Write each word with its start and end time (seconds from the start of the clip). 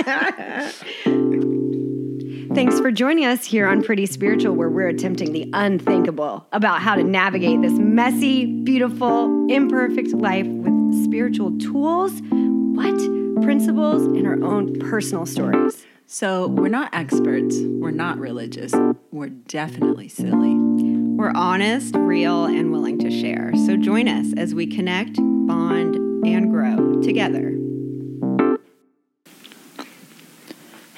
Thanks 2.54 2.80
for 2.80 2.90
joining 2.90 3.26
us 3.26 3.44
here 3.44 3.68
on 3.68 3.82
Pretty 3.82 4.06
Spiritual, 4.06 4.54
where 4.54 4.70
we're 4.70 4.88
attempting 4.88 5.32
the 5.32 5.50
unthinkable 5.52 6.46
about 6.52 6.80
how 6.80 6.94
to 6.94 7.04
navigate 7.04 7.60
this 7.60 7.74
messy, 7.74 8.46
beautiful, 8.46 9.46
imperfect 9.50 10.14
life 10.14 10.46
with 10.46 11.04
spiritual 11.04 11.58
tools, 11.58 12.12
what? 12.30 12.96
Principles, 13.42 14.02
and 14.02 14.26
our 14.26 14.42
own 14.42 14.78
personal 14.78 15.26
stories. 15.26 15.84
So, 16.06 16.46
we're 16.46 16.68
not 16.68 16.94
experts, 16.94 17.58
we're 17.60 17.90
not 17.90 18.18
religious, 18.18 18.72
we're 19.12 19.28
definitely 19.28 20.08
silly. 20.08 20.56
We're 21.20 21.32
honest, 21.34 21.94
real, 21.94 22.46
and 22.46 22.72
willing 22.72 22.98
to 23.00 23.10
share. 23.10 23.52
So 23.66 23.76
join 23.76 24.08
us 24.08 24.32
as 24.38 24.54
we 24.54 24.66
connect, 24.66 25.16
bond, 25.16 25.96
and 26.26 26.50
grow 26.50 27.02
together. 27.02 27.49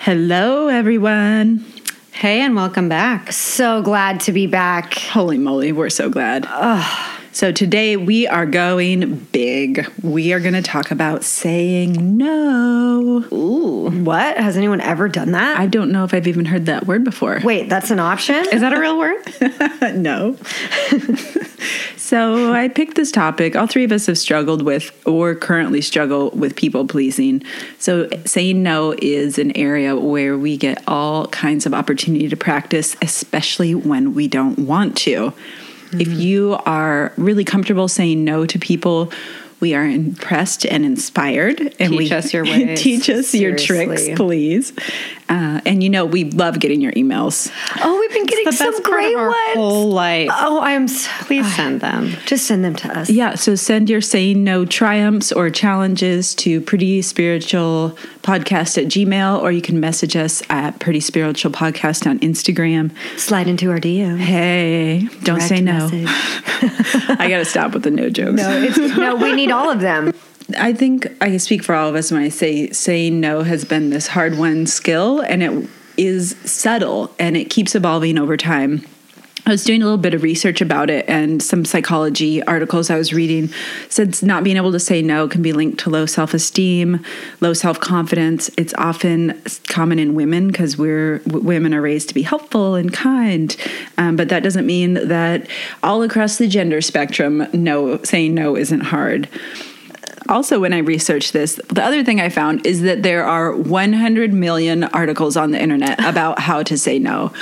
Hello, 0.05 0.67
everyone. 0.67 1.65
Hey, 2.11 2.41
and 2.41 2.57
welcome 2.57 2.89
back. 2.89 3.31
So 3.31 3.83
glad 3.83 4.19
to 4.23 4.33
be 4.33 4.49
back. 4.49 4.95
Holy 4.95 5.39
moly, 5.39 5.71
we're 5.71 5.91
so 5.91 6.11
glad. 6.11 6.45
So, 7.35 7.51
today 7.51 7.97
we 7.97 8.27
are 8.27 8.45
going 8.45 9.17
big. 9.33 9.91
We 10.03 10.35
are 10.35 10.41
going 10.41 10.53
to 10.53 10.61
talk 10.61 10.91
about 10.91 11.25
saying 11.25 12.19
no. 12.19 13.25
Ooh, 13.33 13.91
what? 14.05 14.37
Has 14.37 14.59
anyone 14.59 14.83
ever 14.83 15.09
done 15.09 15.33
that? 15.33 15.59
I 15.59 15.67
don't 15.67 15.91
know 15.91 16.05
if 16.05 16.13
I've 16.13 16.27
even 16.27 16.45
heard 16.45 16.67
that 16.67 16.87
word 16.87 17.05
before. 17.05 17.41
Wait, 17.43 17.71
that's 17.71 17.91
an 17.91 18.01
option? 18.01 18.35
Is 18.53 18.61
that 18.61 18.75
a 18.75 18.79
real 18.79 18.99
word? 18.99 19.17
no. 19.95 20.37
so 21.97 22.53
I 22.53 22.69
picked 22.69 22.97
this 22.97 23.11
topic. 23.11 23.57
All 23.57 23.67
three 23.67 23.85
of 23.85 23.93
us 23.93 24.05
have 24.07 24.19
struggled 24.19 24.61
with 24.61 24.93
or 25.07 25.35
currently 25.35 25.81
struggle 25.81 26.33
with 26.33 26.55
people 26.55 26.87
pleasing. 26.87 27.43
So 27.79 28.11
saying 28.27 28.63
no 28.63 28.95
is 29.01 29.39
an 29.39 29.57
area 29.57 29.97
where 29.97 30.37
we 30.37 30.59
get 30.59 30.85
all 30.87 31.29
kinds 31.29 31.65
of 31.65 31.73
opportunity 31.73 32.29
to 32.29 32.37
practice, 32.37 32.95
especially 33.01 33.75
when 33.75 34.13
we 34.13 34.29
don't 34.29 34.59
want 34.59 34.99
to. 34.99 35.33
If 35.93 36.09
mm-hmm. 36.09 36.21
you 36.21 36.59
are 36.67 37.13
really 37.17 37.45
comfortable 37.45 37.89
saying 37.89 38.25
no 38.25 38.47
to 38.47 38.59
people, 38.59 39.13
we 39.61 39.75
are 39.75 39.85
impressed 39.85 40.67
and 40.67 40.85
inspired. 40.85 41.61
And 41.79 41.93
Teach 41.93 41.99
we, 41.99 42.13
us 42.13 42.33
your 42.33 42.45
ways. 42.47 42.83
teach 42.83 43.09
us 43.09 43.33
your 43.35 43.57
tricks, 43.57 44.09
please. 44.17 44.73
Uh, 45.33 45.63
and 45.65 45.83
you 45.83 45.89
know, 45.89 46.05
we 46.05 46.25
love 46.25 46.61
getting 46.61 46.83
your 46.83 46.93
emails. 46.93 47.51
oh, 47.83 47.99
we've 47.99 48.13
been 48.13 48.27
getting 48.27 48.53
some 48.53 48.83
great 48.83 49.17
ones. 49.17 49.35
whole 49.55 49.89
life. 49.89 50.29
Oh, 50.31 50.61
I 50.61 50.73
am 50.73 50.87
so 50.87 51.11
Please 51.25 51.51
send 51.57 51.81
them. 51.81 52.11
Just 52.27 52.47
send 52.47 52.63
them 52.63 52.75
to 52.77 52.99
us. 52.99 53.09
Yeah, 53.09 53.37
so 53.37 53.55
send 53.55 53.89
your 53.89 54.03
saying 54.03 54.45
no 54.45 54.67
triumphs 54.67 55.33
or 55.33 55.49
challenges 55.49 56.35
to 56.35 56.61
pretty 56.61 57.01
spiritual 57.01 57.97
podcast 58.21 58.77
at 58.77 58.91
Gmail, 58.91 59.41
or 59.41 59.51
you 59.51 59.63
can 59.63 59.81
message 59.81 60.17
us 60.17 60.43
at 60.51 60.79
pretty 60.81 61.01
spiritual 61.01 61.51
podcast 61.51 62.07
on 62.07 62.19
Instagram. 62.19 62.95
Slide 63.19 63.49
into 63.49 63.71
our 63.71 63.79
DM. 63.79 64.19
Hey, 64.19 65.09
don't 65.23 65.39
Direct 65.39 65.45
say 65.45 65.61
no. 65.63 65.89
I 65.95 67.27
gotta 67.31 67.47
stop 67.47 67.73
with 67.73 67.85
the 67.85 67.91
no 67.91 68.11
jokes. 68.11 68.35
No, 68.35 68.51
it's, 68.63 68.77
no, 68.77 69.17
we 69.17 69.33
need 69.33 69.51
all 69.51 69.71
of 69.71 69.81
them. 69.81 70.13
I 70.59 70.73
think 70.73 71.07
I 71.21 71.37
speak 71.37 71.63
for 71.63 71.75
all 71.75 71.89
of 71.89 71.95
us 71.95 72.11
when 72.11 72.23
I 72.23 72.29
say 72.29 72.71
saying 72.71 73.21
no 73.21 73.43
has 73.43 73.65
been 73.65 73.91
this 73.91 74.09
hard 74.09 74.39
won 74.39 74.67
skill 74.67 75.21
and 75.21 75.43
it 75.43 75.69
is 75.97 76.37
subtle 76.45 77.15
and 77.19 77.37
it 77.37 77.51
keeps 77.51 77.75
evolving 77.75 78.19
over 78.19 78.37
time. 78.37 78.87
I 79.45 79.51
was 79.51 79.65
doing 79.65 79.83
a 79.83 79.85
little 79.85 79.99
bit 79.99 80.15
of 80.15 80.23
research 80.23 80.61
about 80.61 80.89
it 80.89 81.05
and 81.09 81.43
some 81.43 81.65
psychology 81.65 82.41
articles 82.45 82.91
I 82.91 82.97
was 82.97 83.13
reading 83.13 83.51
said 83.89 84.23
not 84.23 84.45
being 84.45 84.57
able 84.57 84.71
to 84.71 84.79
say 84.79 85.03
no 85.03 85.27
can 85.27 85.43
be 85.43 85.53
linked 85.53 85.81
to 85.81 85.91
low 85.91 86.07
self-esteem, 86.07 87.05
low 87.41 87.53
self-confidence. 87.53 88.51
It's 88.57 88.73
often 88.75 89.43
common 89.67 89.99
in 89.99 90.15
women 90.15 90.47
because 90.47 90.79
we're 90.79 91.23
women 91.27 91.75
are 91.75 91.83
raised 91.83 92.09
to 92.09 92.15
be 92.15 92.23
helpful 92.23 92.77
and 92.77 92.93
kind, 92.93 93.57
um, 93.99 94.15
but 94.15 94.29
that 94.29 94.45
doesn't 94.45 94.65
mean 94.65 94.95
that 94.95 95.49
all 95.83 96.03
across 96.03 96.37
the 96.39 96.47
gender 96.47 96.81
spectrum, 96.81 97.45
no 97.53 98.01
saying 98.05 98.35
no 98.35 98.57
isn't 98.57 98.81
hard 98.81 99.29
also 100.29 100.61
when 100.61 100.73
i 100.73 100.79
researched 100.79 101.33
this 101.33 101.61
the 101.69 101.83
other 101.83 102.05
thing 102.05 102.21
i 102.21 102.29
found 102.29 102.65
is 102.67 102.83
that 102.83 103.03
there 103.03 103.25
are 103.25 103.55
100 103.57 104.33
million 104.33 104.85
articles 104.85 105.37
on 105.37 105.51
the 105.51 105.61
internet 105.61 106.03
about 106.05 106.39
how 106.39 106.63
to 106.63 106.77
say 106.77 106.99
no. 106.99 107.33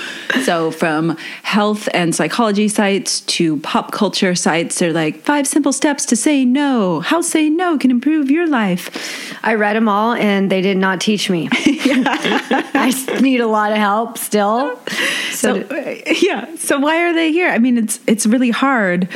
So 0.45 0.71
from 0.71 1.17
health 1.43 1.89
and 1.95 2.15
psychology 2.15 2.69
sites 2.69 3.21
to 3.23 3.59
pop 3.59 3.93
culture 3.93 4.35
sites 4.35 4.79
they're 4.79 4.93
like 4.93 5.21
five 5.23 5.47
simple 5.47 5.73
steps 5.73 6.07
to 6.07 6.17
say 6.17 6.45
no. 6.45 7.01
How 7.01 7.21
say 7.21 7.49
no 7.51 7.79
can 7.79 7.91
improve 7.91 8.31
your 8.31 8.47
life. 8.47 9.35
I 9.45 9.55
read 9.55 9.77
them 9.77 9.89
all 9.89 10.13
and 10.13 10.51
they 10.51 10.61
did 10.61 10.77
not 10.77 11.01
teach 11.01 11.31
me. 11.31 11.49
I 11.53 13.19
need 13.21 13.41
a 13.41 13.47
lot 13.47 13.73
of 13.73 13.79
help 13.79 14.19
still. 14.19 14.79
So, 15.31 15.63
so 15.63 15.77
uh, 15.77 16.13
yeah. 16.21 16.55
So 16.57 16.79
why 16.79 17.03
are 17.05 17.13
they 17.13 17.33
here? 17.33 17.49
I 17.49 17.59
mean 17.59 17.79
it's 17.79 18.01
it's 18.07 18.27
really 18.27 18.51
hard 18.51 19.09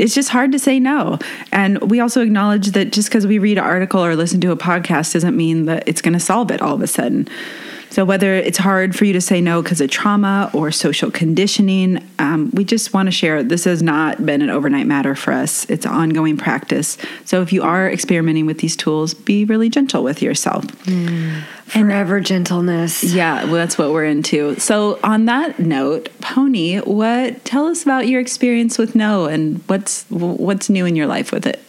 it's 0.00 0.14
just 0.14 0.28
hard 0.28 0.52
to 0.52 0.58
say 0.58 0.78
no. 0.78 1.18
And 1.52 1.90
we 1.90 2.00
also 2.00 2.20
acknowledge 2.20 2.68
that 2.68 2.92
just 2.92 3.08
because 3.08 3.26
we 3.26 3.38
read 3.38 3.58
an 3.58 3.64
article 3.64 4.04
or 4.04 4.16
listen 4.16 4.40
to 4.42 4.52
a 4.52 4.56
podcast 4.56 5.12
doesn't 5.12 5.36
mean 5.36 5.66
that 5.66 5.84
it's 5.86 6.02
going 6.02 6.14
to 6.14 6.20
solve 6.20 6.50
it 6.50 6.62
all 6.62 6.74
of 6.74 6.82
a 6.82 6.86
sudden 6.86 7.28
so 7.90 8.04
whether 8.04 8.34
it's 8.34 8.58
hard 8.58 8.94
for 8.94 9.04
you 9.04 9.12
to 9.12 9.20
say 9.20 9.40
no 9.40 9.62
because 9.62 9.80
of 9.80 9.90
trauma 9.90 10.50
or 10.52 10.70
social 10.70 11.10
conditioning 11.10 12.06
um, 12.18 12.50
we 12.52 12.64
just 12.64 12.92
want 12.92 13.06
to 13.06 13.10
share 13.10 13.42
this 13.42 13.64
has 13.64 13.82
not 13.82 14.24
been 14.24 14.42
an 14.42 14.50
overnight 14.50 14.86
matter 14.86 15.14
for 15.14 15.32
us 15.32 15.64
it's 15.70 15.86
ongoing 15.86 16.36
practice 16.36 16.98
so 17.24 17.42
if 17.42 17.52
you 17.52 17.62
are 17.62 17.90
experimenting 17.90 18.46
with 18.46 18.58
these 18.58 18.76
tools 18.76 19.14
be 19.14 19.44
really 19.44 19.68
gentle 19.68 20.02
with 20.02 20.22
yourself 20.22 20.64
forever 21.68 22.20
gentleness. 22.20 23.04
yeah, 23.04 23.44
well, 23.44 23.54
that's 23.54 23.78
what 23.78 23.92
we're 23.92 24.04
into. 24.04 24.58
So, 24.58 24.98
on 25.02 25.26
that 25.26 25.58
note, 25.58 26.08
Pony, 26.20 26.78
what 26.78 27.44
tell 27.44 27.66
us 27.66 27.82
about 27.82 28.08
your 28.08 28.20
experience 28.20 28.78
with 28.78 28.94
no 28.94 29.26
and 29.26 29.62
what's 29.68 30.04
what's 30.08 30.70
new 30.70 30.86
in 30.86 30.96
your 30.96 31.06
life 31.06 31.32
with 31.32 31.46
it? 31.46 31.62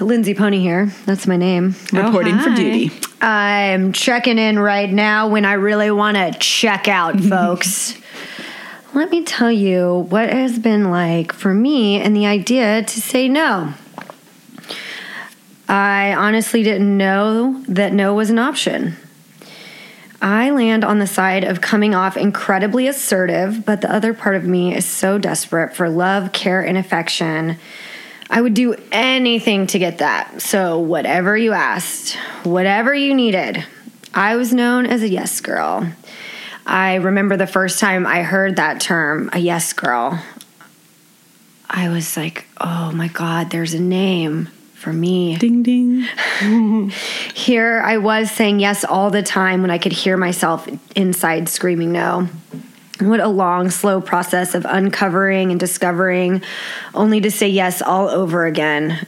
Lindsay 0.00 0.34
Pony 0.34 0.60
here. 0.60 0.86
That's 1.06 1.26
my 1.26 1.36
name. 1.36 1.74
Oh, 1.92 2.06
Reporting 2.06 2.38
for 2.38 2.54
duty. 2.54 2.92
I'm 3.20 3.92
checking 3.92 4.38
in 4.38 4.58
right 4.58 4.90
now 4.90 5.28
when 5.28 5.44
I 5.44 5.54
really 5.54 5.90
want 5.90 6.16
to 6.16 6.38
check 6.38 6.88
out, 6.88 7.18
folks. 7.20 7.98
Let 8.94 9.10
me 9.10 9.24
tell 9.24 9.50
you 9.50 10.06
what 10.08 10.24
it 10.24 10.34
has 10.34 10.58
been 10.58 10.90
like 10.90 11.32
for 11.32 11.52
me 11.52 12.00
and 12.00 12.16
the 12.16 12.26
idea 12.26 12.82
to 12.82 13.00
say 13.00 13.28
no. 13.28 13.74
I 15.68 16.14
honestly 16.14 16.62
didn't 16.62 16.96
know 16.96 17.62
that 17.68 17.92
no 17.92 18.14
was 18.14 18.30
an 18.30 18.38
option. 18.38 18.96
I 20.20 20.50
land 20.50 20.84
on 20.84 20.98
the 20.98 21.06
side 21.06 21.44
of 21.44 21.60
coming 21.60 21.94
off 21.94 22.16
incredibly 22.16 22.88
assertive, 22.88 23.64
but 23.64 23.82
the 23.82 23.92
other 23.92 24.14
part 24.14 24.34
of 24.34 24.44
me 24.44 24.74
is 24.74 24.86
so 24.86 25.18
desperate 25.18 25.76
for 25.76 25.88
love, 25.88 26.32
care, 26.32 26.60
and 26.60 26.76
affection. 26.76 27.58
I 28.30 28.40
would 28.40 28.54
do 28.54 28.74
anything 28.92 29.66
to 29.68 29.78
get 29.78 29.98
that. 29.98 30.42
So, 30.42 30.78
whatever 30.78 31.36
you 31.36 31.52
asked, 31.52 32.14
whatever 32.44 32.94
you 32.94 33.14
needed, 33.14 33.64
I 34.12 34.36
was 34.36 34.52
known 34.52 34.86
as 34.86 35.02
a 35.02 35.08
yes 35.08 35.40
girl. 35.40 35.90
I 36.66 36.96
remember 36.96 37.36
the 37.36 37.46
first 37.46 37.78
time 37.78 38.06
I 38.06 38.22
heard 38.22 38.56
that 38.56 38.80
term, 38.80 39.30
a 39.32 39.38
yes 39.38 39.72
girl. 39.72 40.22
I 41.70 41.88
was 41.88 42.16
like, 42.16 42.46
oh 42.60 42.92
my 42.92 43.08
God, 43.08 43.50
there's 43.50 43.74
a 43.74 43.80
name 43.80 44.48
for 44.74 44.92
me. 44.92 45.36
Ding 45.36 45.62
ding. 45.62 46.02
Here 47.34 47.80
I 47.84 47.98
was 47.98 48.30
saying 48.30 48.60
yes 48.60 48.84
all 48.84 49.10
the 49.10 49.22
time 49.22 49.62
when 49.62 49.70
I 49.70 49.78
could 49.78 49.92
hear 49.92 50.16
myself 50.16 50.68
inside 50.94 51.48
screaming 51.48 51.92
no. 51.92 52.28
What 53.00 53.20
a 53.20 53.28
long, 53.28 53.70
slow 53.70 54.00
process 54.00 54.54
of 54.54 54.66
uncovering 54.68 55.50
and 55.52 55.60
discovering, 55.60 56.42
only 56.94 57.20
to 57.20 57.30
say 57.30 57.48
yes 57.48 57.80
all 57.80 58.08
over 58.08 58.44
again. 58.46 59.06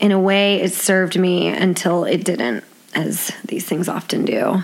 In 0.00 0.10
a 0.10 0.20
way, 0.20 0.60
it 0.60 0.72
served 0.72 1.18
me 1.18 1.48
until 1.48 2.04
it 2.04 2.24
didn't, 2.24 2.64
as 2.94 3.32
these 3.44 3.66
things 3.66 3.88
often 3.88 4.24
do. 4.24 4.62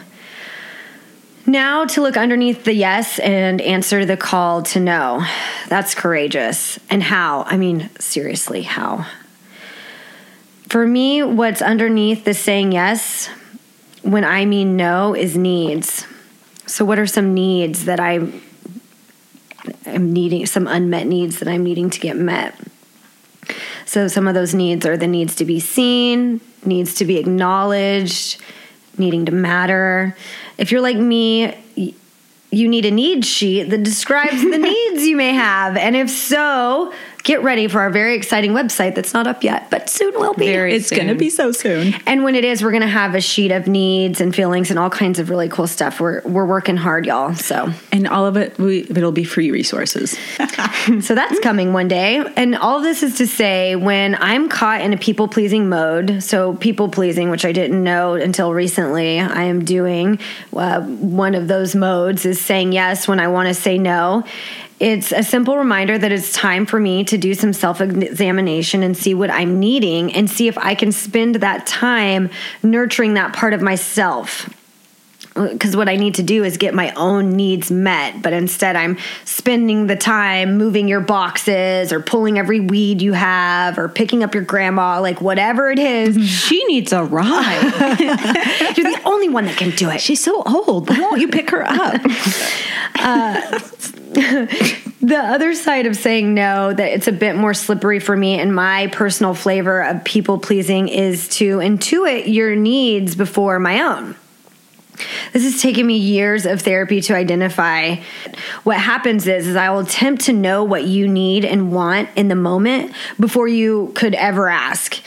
Now 1.47 1.85
to 1.85 2.01
look 2.01 2.17
underneath 2.17 2.65
the 2.65 2.73
yes 2.73 3.19
and 3.19 3.61
answer 3.61 4.05
the 4.05 4.17
call 4.17 4.63
to 4.65 4.81
no. 4.81 5.25
That's 5.69 5.95
courageous. 5.95 6.79
And 6.89 7.03
how? 7.03 7.43
I 7.43 7.57
mean, 7.57 7.91
seriously, 7.99 8.63
how? 8.63 9.07
For 10.69 10.87
me, 10.87 11.23
what's 11.23 11.63
underneath 11.63 12.25
the 12.25 12.35
saying 12.35 12.73
yes 12.73 13.29
when 14.03 14.25
I 14.25 14.45
mean 14.45 14.77
no 14.77 15.15
is 15.15 15.37
needs. 15.37 16.07
So, 16.67 16.85
what 16.85 16.99
are 16.99 17.07
some 17.07 17.35
needs 17.35 17.85
that 17.85 18.01
I 18.01 18.27
am 19.87 20.13
needing, 20.13 20.47
some 20.47 20.67
unmet 20.67 21.07
needs 21.07 21.39
that 21.39 21.49
I'm 21.49 21.63
needing 21.63 21.91
to 21.91 22.01
get 22.01 22.17
met? 22.17 22.59
So, 23.85 24.09
some 24.09 24.27
of 24.27 24.35
those 24.35 24.55
needs 24.55 24.87
are 24.87 24.97
the 24.97 25.07
needs 25.07 25.35
to 25.37 25.45
be 25.45 25.61
seen, 25.61 26.41
needs 26.65 26.95
to 26.95 27.05
be 27.05 27.19
acknowledged, 27.19 28.41
needing 28.99 29.27
to 29.27 29.33
matter. 29.33 30.17
If 30.57 30.73
you're 30.73 30.81
like 30.81 30.97
me, 30.97 31.55
you 32.55 32.69
need 32.69 32.87
a 32.87 32.91
need 32.91 33.25
sheet 33.25 33.65
that 33.65 33.83
describes 33.83 34.43
the 34.43 34.59
needs 34.59 35.05
you 35.05 35.17
may 35.17 35.33
have. 35.33 35.77
And 35.77 35.97
if 35.97 36.09
so, 36.09 36.93
get 37.25 37.43
ready 37.43 37.67
for 37.67 37.81
our 37.81 37.91
very 37.91 38.15
exciting 38.15 38.53
website 38.53 38.95
that's 38.95 39.13
not 39.13 39.27
up 39.27 39.43
yet, 39.43 39.71
but 39.71 39.91
soon 39.91 40.15
will 40.15 40.35
be. 40.35 40.47
Very 40.47 40.75
It's 40.75 40.91
going 40.91 41.09
to 41.09 41.15
be 41.15 41.31
so 41.31 41.51
soon. 41.51 41.95
and 42.07 42.23
when 42.23 42.35
it 42.35 42.45
is, 42.45 42.63
we're 42.63 42.71
going 42.71 42.83
to 42.83 42.87
have 42.87 43.15
a 43.15 43.21
sheet 43.21 43.51
of 43.51 43.67
needs 43.67 44.21
and 44.21 44.35
feelings 44.35 44.71
and 44.71 44.79
all 44.79 44.91
kinds 44.91 45.19
of 45.19 45.31
really 45.31 45.49
cool 45.49 45.67
stuff. 45.67 46.01
We're 46.01 46.21
we're 46.23 46.47
working 46.47 46.77
hard, 46.77 47.07
y'all. 47.07 47.35
So 47.35 47.73
And 47.91 48.07
all 48.07 48.27
of 48.27 48.37
it, 48.37 48.57
we, 48.59 48.83
it'll 48.83 49.11
be 49.11 49.25
free 49.25 49.51
resources. 49.51 50.17
so 51.01 51.15
that's 51.15 51.41
coming 51.41 51.73
one 51.73 51.89
day. 51.89 52.23
And 52.37 52.55
all 52.55 52.77
of 52.77 52.83
this 52.83 53.03
is 53.03 53.17
to 53.19 53.27
say 53.27 53.75
when 53.77 54.17
I'm 54.17 54.49
caught 54.49 54.83
in 54.83 54.93
a 54.93 54.99
people 54.99 55.29
pleasing 55.29 55.69
mode, 55.69 56.23
so 56.23 56.55
people 56.57 56.89
pleasing, 56.89 57.31
which 57.31 57.45
I 57.45 57.53
didn't 57.53 57.83
know 57.83 58.15
until 58.15 58.53
recently, 58.53 59.19
I 59.21 59.45
am 59.45 59.65
doing 59.65 60.19
uh, 60.55 60.83
one 60.83 61.35
of 61.35 61.49
those 61.49 61.75
modes 61.75 62.27
is 62.27 62.41
saying 62.41 62.73
yes 62.73 63.09
when 63.09 63.19
I 63.19 63.29
want 63.29 63.49
to 63.49 63.55
say 63.55 63.79
no. 63.79 64.25
It's 64.81 65.13
a 65.13 65.23
simple 65.23 65.57
reminder 65.57 65.97
that 65.97 66.11
it's 66.11 66.33
time 66.33 66.67
for 66.67 66.81
me 66.81 67.05
to 67.05 67.17
do 67.17 67.35
some 67.35 67.53
self 67.53 67.81
examination 67.81 68.83
and 68.83 68.97
see 68.97 69.15
what 69.15 69.31
I'm 69.31 69.61
needing 69.61 70.13
and 70.13 70.29
see 70.29 70.49
if 70.49 70.59
I 70.59 70.75
can 70.75 70.91
spend 70.91 71.37
that 71.37 71.67
time 71.67 72.31
nurturing 72.63 73.15
that 73.15 73.33
part 73.33 73.55
of 73.55 73.63
myself 73.63 74.49
because 75.35 75.75
what 75.77 75.89
I 75.89 75.97
need 75.97 76.15
to 76.15 76.23
do 76.23 76.45
is 76.45 76.57
get 76.57 76.75
my 76.75 76.93
own 76.95 77.33
needs 77.33 77.71
met, 77.71 78.23
but 78.23 78.33
instead 78.33 78.77
I'm 78.77 78.99
spending 79.25 79.89
the 79.89 79.97
time 79.97 80.57
moving 80.57 80.87
your 80.87 81.01
boxes 81.01 81.93
or 81.93 82.01
pulling 82.01 82.39
every 82.39 82.61
weed 82.61 83.03
you 83.03 83.15
have 83.15 83.77
or 83.77 83.89
picking 83.89 84.23
up 84.23 84.33
your 84.33 84.45
grandma, 84.45 85.01
like 85.01 85.21
whatever 85.21 85.71
it 85.71 85.79
is. 85.79 86.15
She 86.45 86.63
needs 86.67 86.93
a 86.93 87.03
ride. 87.03 87.63
You're 88.77 88.93
the 88.93 89.01
only 89.05 89.29
one 89.29 89.47
that 89.47 89.57
can 89.57 89.71
do 89.71 89.89
it. 89.89 90.01
She's 90.01 90.23
so 90.23 90.43
old. 90.43 90.91
Why 90.91 91.01
won't 91.01 91.21
you 91.21 91.29
pick 91.29 91.51
her 91.51 91.65
up? 91.65 92.01
Uh, 92.97 93.59
the 94.15 95.19
other 95.19 95.55
side 95.55 95.87
of 95.87 95.97
saying 95.97 96.33
no, 96.33 96.73
that 96.73 96.93
it's 96.93 97.09
a 97.09 97.13
bit 97.13 97.37
more 97.37 97.53
slippery 97.53 97.99
for 97.99 98.17
me 98.17 98.39
and 98.39 98.55
my 98.55 98.87
personal 98.87 99.35
flavor 99.35 99.83
of 99.83 100.05
people 100.05 100.39
pleasing 100.39 100.89
is 100.89 101.29
to 101.29 101.59
intuit 101.59 102.33
your 102.33 102.57
needs 102.57 103.15
before 103.15 103.59
my 103.59 103.81
own. 103.81 104.15
This 105.33 105.43
has 105.43 105.61
taken 105.61 105.87
me 105.87 105.97
years 105.97 106.47
of 106.47 106.63
therapy 106.63 107.01
to 107.03 107.15
identify. 107.17 107.97
What 108.63 108.79
happens 108.79 109.27
is, 109.27 109.49
is 109.49 109.57
I 109.57 109.71
will 109.71 109.81
attempt 109.81 110.27
to 110.27 110.33
know 110.33 110.63
what 110.63 110.85
you 110.85 111.09
need 111.09 111.45
and 111.45 111.73
want 111.73 112.09
in 112.15 112.29
the 112.29 112.35
moment 112.37 112.93
before 113.19 113.49
you 113.49 113.93
could 113.97 114.15
ever 114.15 114.49
ask. 114.49 115.01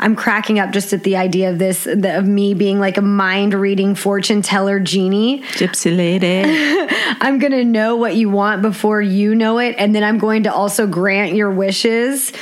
I'm 0.00 0.16
cracking 0.16 0.58
up 0.58 0.72
just 0.72 0.92
at 0.92 1.02
the 1.02 1.16
idea 1.16 1.50
of 1.50 1.58
this, 1.58 1.84
the- 1.84 2.18
of 2.18 2.26
me 2.26 2.54
being 2.54 2.80
like 2.80 2.96
a 2.96 3.02
mind 3.02 3.54
reading 3.54 3.94
fortune 3.94 4.40
teller 4.42 4.80
genie. 4.80 5.42
Gypsy 5.52 5.94
lady. 5.94 6.42
I'm 7.20 7.38
going 7.38 7.52
to 7.52 7.64
know 7.64 7.96
what 7.96 8.16
you 8.16 8.30
want 8.30 8.62
before 8.62 9.02
you 9.02 9.34
know 9.34 9.58
it, 9.58 9.74
and 9.78 9.94
then 9.94 10.02
I'm 10.02 10.18
going 10.18 10.44
to 10.44 10.52
also 10.52 10.86
grant 10.86 11.34
your 11.34 11.50
wishes. 11.50 12.32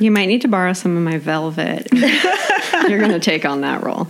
You 0.00 0.12
might 0.12 0.26
need 0.26 0.42
to 0.42 0.48
borrow 0.48 0.72
some 0.74 0.96
of 0.96 1.02
my 1.02 1.18
velvet. 1.18 1.88
You're 1.92 3.00
going 3.00 3.10
to 3.10 3.18
take 3.20 3.44
on 3.44 3.62
that 3.62 3.82
role. 3.82 4.06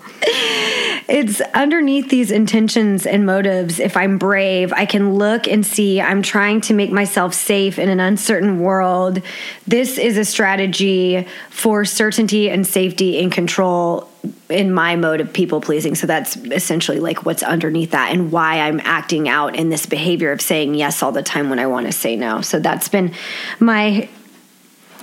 It's 1.08 1.40
underneath 1.54 2.10
these 2.10 2.30
intentions 2.30 3.06
and 3.06 3.24
motives. 3.24 3.80
If 3.80 3.96
I'm 3.96 4.18
brave, 4.18 4.74
I 4.74 4.84
can 4.84 5.14
look 5.14 5.48
and 5.48 5.64
see 5.64 6.02
I'm 6.02 6.20
trying 6.20 6.60
to 6.62 6.74
make 6.74 6.92
myself 6.92 7.32
safe 7.32 7.78
in 7.78 7.88
an 7.88 7.98
uncertain 7.98 8.60
world. 8.60 9.22
This 9.66 9.96
is 9.96 10.18
a 10.18 10.24
strategy 10.26 11.26
for 11.48 11.86
certainty 11.86 12.50
and 12.50 12.66
safety 12.66 13.18
and 13.22 13.32
control 13.32 14.10
in 14.50 14.70
my 14.70 14.96
mode 14.96 15.22
of 15.22 15.32
people 15.32 15.62
pleasing. 15.62 15.94
So 15.94 16.06
that's 16.06 16.36
essentially 16.36 17.00
like 17.00 17.24
what's 17.24 17.42
underneath 17.42 17.92
that 17.92 18.12
and 18.12 18.30
why 18.30 18.60
I'm 18.60 18.80
acting 18.84 19.30
out 19.30 19.56
in 19.56 19.70
this 19.70 19.86
behavior 19.86 20.30
of 20.30 20.42
saying 20.42 20.74
yes 20.74 21.02
all 21.02 21.12
the 21.12 21.22
time 21.22 21.48
when 21.48 21.58
I 21.58 21.68
want 21.68 21.86
to 21.86 21.92
say 21.92 22.16
no. 22.16 22.42
So 22.42 22.60
that's 22.60 22.88
been 22.90 23.14
my 23.60 24.10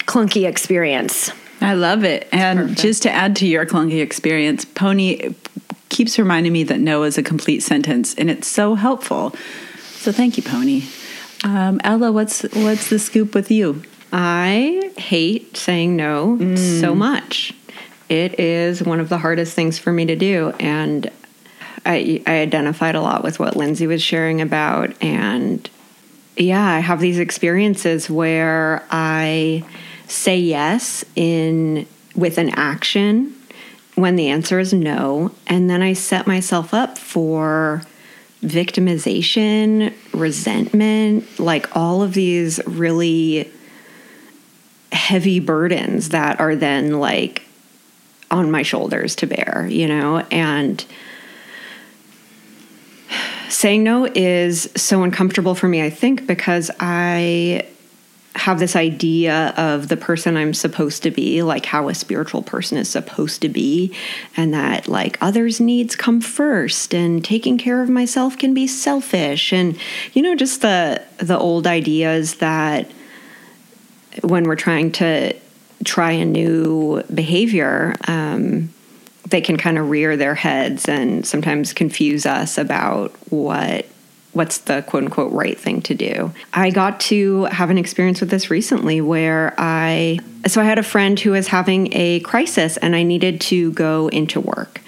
clunky 0.01 0.47
experience. 0.47 1.31
I 1.61 1.73
love 1.73 2.03
it. 2.03 2.27
And 2.31 2.77
just 2.77 3.01
to 3.03 3.11
add 3.11 3.37
to 3.37 3.47
your 3.47 3.65
clunky 3.65 4.01
experience, 4.01 4.65
Pony 4.65 5.33
keeps 5.89 6.17
reminding 6.17 6.53
me 6.53 6.63
that 6.63 6.79
no 6.79 7.03
is 7.03 7.17
a 7.17 7.23
complete 7.23 7.61
sentence, 7.61 8.13
and 8.15 8.29
it's 8.29 8.47
so 8.47 8.75
helpful. 8.75 9.35
So 9.97 10.11
thank 10.11 10.37
you, 10.37 10.43
Pony. 10.43 10.83
Um, 11.43 11.79
Ella, 11.83 12.11
what's 12.11 12.43
what's 12.53 12.89
the 12.89 12.99
scoop 12.99 13.35
with 13.35 13.51
you? 13.51 13.83
I 14.11 14.91
hate 14.97 15.57
saying 15.57 15.95
no 15.95 16.55
so 16.55 16.95
much. 16.95 17.53
It 18.07 18.39
is 18.39 18.83
one 18.83 18.99
of 18.99 19.09
the 19.09 19.17
hardest 19.17 19.53
things 19.53 19.79
for 19.79 19.91
me 19.91 20.05
to 20.05 20.15
do. 20.15 20.53
And 20.59 21.11
I, 21.85 22.21
I 22.25 22.39
identified 22.39 22.95
a 22.95 23.01
lot 23.01 23.23
with 23.23 23.39
what 23.39 23.55
Lindsay 23.55 23.87
was 23.87 24.01
sharing 24.01 24.41
about. 24.41 24.93
And 25.03 25.69
yeah, 26.37 26.63
I 26.63 26.79
have 26.79 26.99
these 26.99 27.19
experiences 27.19 28.09
where 28.09 28.85
I 28.91 29.63
say 30.07 30.37
yes 30.37 31.03
in 31.15 31.87
with 32.15 32.37
an 32.37 32.49
action 32.51 33.35
when 33.95 34.15
the 34.15 34.29
answer 34.29 34.59
is 34.59 34.73
no. 34.73 35.31
And 35.47 35.69
then 35.69 35.81
I 35.81 35.93
set 35.93 36.27
myself 36.27 36.73
up 36.73 36.97
for 36.97 37.81
victimization, 38.43 39.93
resentment, 40.13 41.39
like 41.39 41.75
all 41.75 42.03
of 42.03 42.13
these 42.13 42.59
really 42.67 43.51
heavy 44.91 45.39
burdens 45.39 46.09
that 46.09 46.39
are 46.39 46.55
then 46.55 46.99
like 46.99 47.43
on 48.31 48.51
my 48.51 48.61
shoulders 48.61 49.15
to 49.15 49.27
bear, 49.27 49.67
you 49.69 49.87
know? 49.87 50.19
And 50.31 50.83
saying 53.49 53.83
no 53.83 54.05
is 54.05 54.69
so 54.75 55.03
uncomfortable 55.03 55.55
for 55.55 55.67
me, 55.67 55.81
I 55.81 55.89
think, 55.89 56.27
because 56.27 56.69
I 56.79 57.67
have 58.35 58.59
this 58.59 58.75
idea 58.75 59.53
of 59.57 59.87
the 59.87 59.97
person 59.97 60.35
I'm 60.35 60.53
supposed 60.53 61.03
to 61.03 61.11
be, 61.11 61.41
like 61.41 61.65
how 61.65 61.87
a 61.87 61.95
spiritual 61.95 62.43
person 62.43 62.77
is 62.77 62.89
supposed 62.89 63.41
to 63.41 63.49
be, 63.49 63.95
and 64.35 64.53
that 64.53 64.87
like 64.87 65.17
others' 65.21 65.59
needs 65.59 65.95
come 65.95 66.21
first, 66.21 66.93
and 66.93 67.23
taking 67.23 67.57
care 67.57 67.81
of 67.81 67.89
myself 67.89 68.37
can 68.37 68.53
be 68.53 68.67
selfish, 68.67 69.53
and 69.53 69.77
you 70.13 70.21
know, 70.21 70.35
just 70.35 70.61
the 70.61 71.01
the 71.17 71.37
old 71.37 71.65
ideas 71.65 72.35
that 72.35 72.91
when 74.21 74.43
we're 74.43 74.55
trying 74.55 74.91
to 74.91 75.33
try 75.83 76.11
a 76.11 76.25
new 76.25 77.03
behavior, 77.13 77.95
um, 78.07 78.69
they 79.29 79.41
can 79.41 79.57
kind 79.57 79.77
of 79.77 79.89
rear 79.89 80.17
their 80.17 80.35
heads 80.35 80.87
and 80.87 81.25
sometimes 81.25 81.73
confuse 81.73 82.25
us 82.25 82.57
about 82.57 83.11
what 83.31 83.85
what's 84.35 84.57
the 84.59 84.81
quote 84.83 85.03
unquote 85.03 85.31
right 85.31 85.57
thing 85.57 85.81
to 85.81 85.95
do. 85.95 86.33
I 86.53 86.69
got 86.69 86.99
to 87.01 87.45
have 87.45 87.69
an 87.69 87.77
experience 87.77 88.19
with 88.19 88.29
this 88.29 88.51
recently 88.51 88.99
where 88.99 89.55
I 89.57 90.19
so 90.45 90.61
I 90.61 90.65
had 90.65 90.77
a 90.77 90.83
friend 90.83 91.19
who 91.19 91.31
was 91.31 91.47
having 91.47 91.89
a 91.93 92.19
crisis 92.19 92.77
and 92.77 92.95
I 92.95 93.03
needed 93.03 93.41
to 93.41 93.71
go 93.71 94.09
into 94.09 94.41
work. 94.41 94.81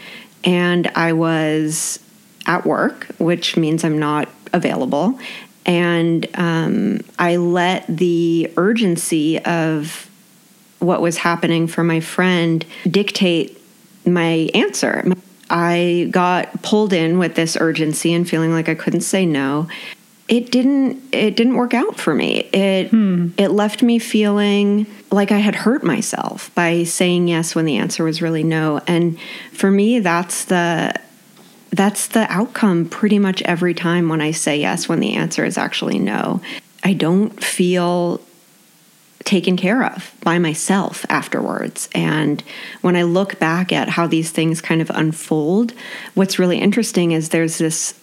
And 0.43 0.87
I 0.95 1.13
was 1.13 1.99
at 2.45 2.65
work, 2.65 3.07
which 3.17 3.57
means 3.57 3.83
I'm 3.83 3.97
not 3.97 4.29
available. 4.53 5.17
And 5.65 6.27
um, 6.35 7.01
I 7.17 7.37
let 7.37 7.85
the 7.87 8.51
urgency 8.57 9.39
of 9.39 10.09
what 10.79 11.01
was 11.01 11.17
happening 11.17 11.67
for 11.67 11.83
my 11.83 11.99
friend 11.99 12.65
dictate 12.89 13.61
my 14.05 14.49
answer. 14.53 15.03
I 15.49 16.07
got 16.11 16.61
pulled 16.61 16.93
in 16.93 17.19
with 17.19 17.35
this 17.35 17.57
urgency 17.59 18.13
and 18.13 18.27
feeling 18.27 18.51
like 18.51 18.69
I 18.69 18.75
couldn't 18.75 19.01
say 19.01 19.25
no. 19.25 19.67
It 20.27 20.51
didn't 20.51 21.01
it 21.13 21.35
didn't 21.37 21.55
work 21.55 21.73
out 21.73 21.97
for 21.97 22.13
me. 22.13 22.39
It 22.51 22.89
hmm. 22.89 23.29
it 23.37 23.49
left 23.49 23.81
me 23.81 23.97
feeling 23.97 24.85
like 25.09 25.31
I 25.31 25.37
had 25.37 25.55
hurt 25.55 25.83
myself 25.83 26.53
by 26.53 26.83
saying 26.83 27.29
yes 27.29 27.55
when 27.55 27.65
the 27.65 27.77
answer 27.77 28.03
was 28.03 28.21
really 28.21 28.43
no. 28.43 28.81
And 28.87 29.17
for 29.53 29.71
me 29.71 29.99
that's 29.99 30.45
the 30.45 30.93
that's 31.69 32.07
the 32.07 32.25
outcome 32.29 32.89
pretty 32.89 33.19
much 33.19 33.41
every 33.43 33.73
time 33.73 34.09
when 34.09 34.21
I 34.21 34.31
say 34.31 34.59
yes 34.59 34.89
when 34.89 34.99
the 34.99 35.13
answer 35.13 35.45
is 35.45 35.57
actually 35.57 35.99
no. 35.99 36.41
I 36.83 36.93
don't 36.93 37.41
feel 37.43 38.21
taken 39.27 39.57
care 39.57 39.83
of 39.83 40.15
by 40.23 40.39
myself 40.39 41.05
afterwards. 41.09 41.89
And 41.93 42.41
when 42.81 42.95
I 42.95 43.03
look 43.03 43.37
back 43.39 43.73
at 43.73 43.89
how 43.89 44.07
these 44.07 44.31
things 44.31 44.61
kind 44.61 44.81
of 44.81 44.89
unfold, 44.89 45.73
what's 46.15 46.39
really 46.39 46.57
interesting 46.59 47.11
is 47.11 47.29
there's 47.29 47.57
this 47.57 47.99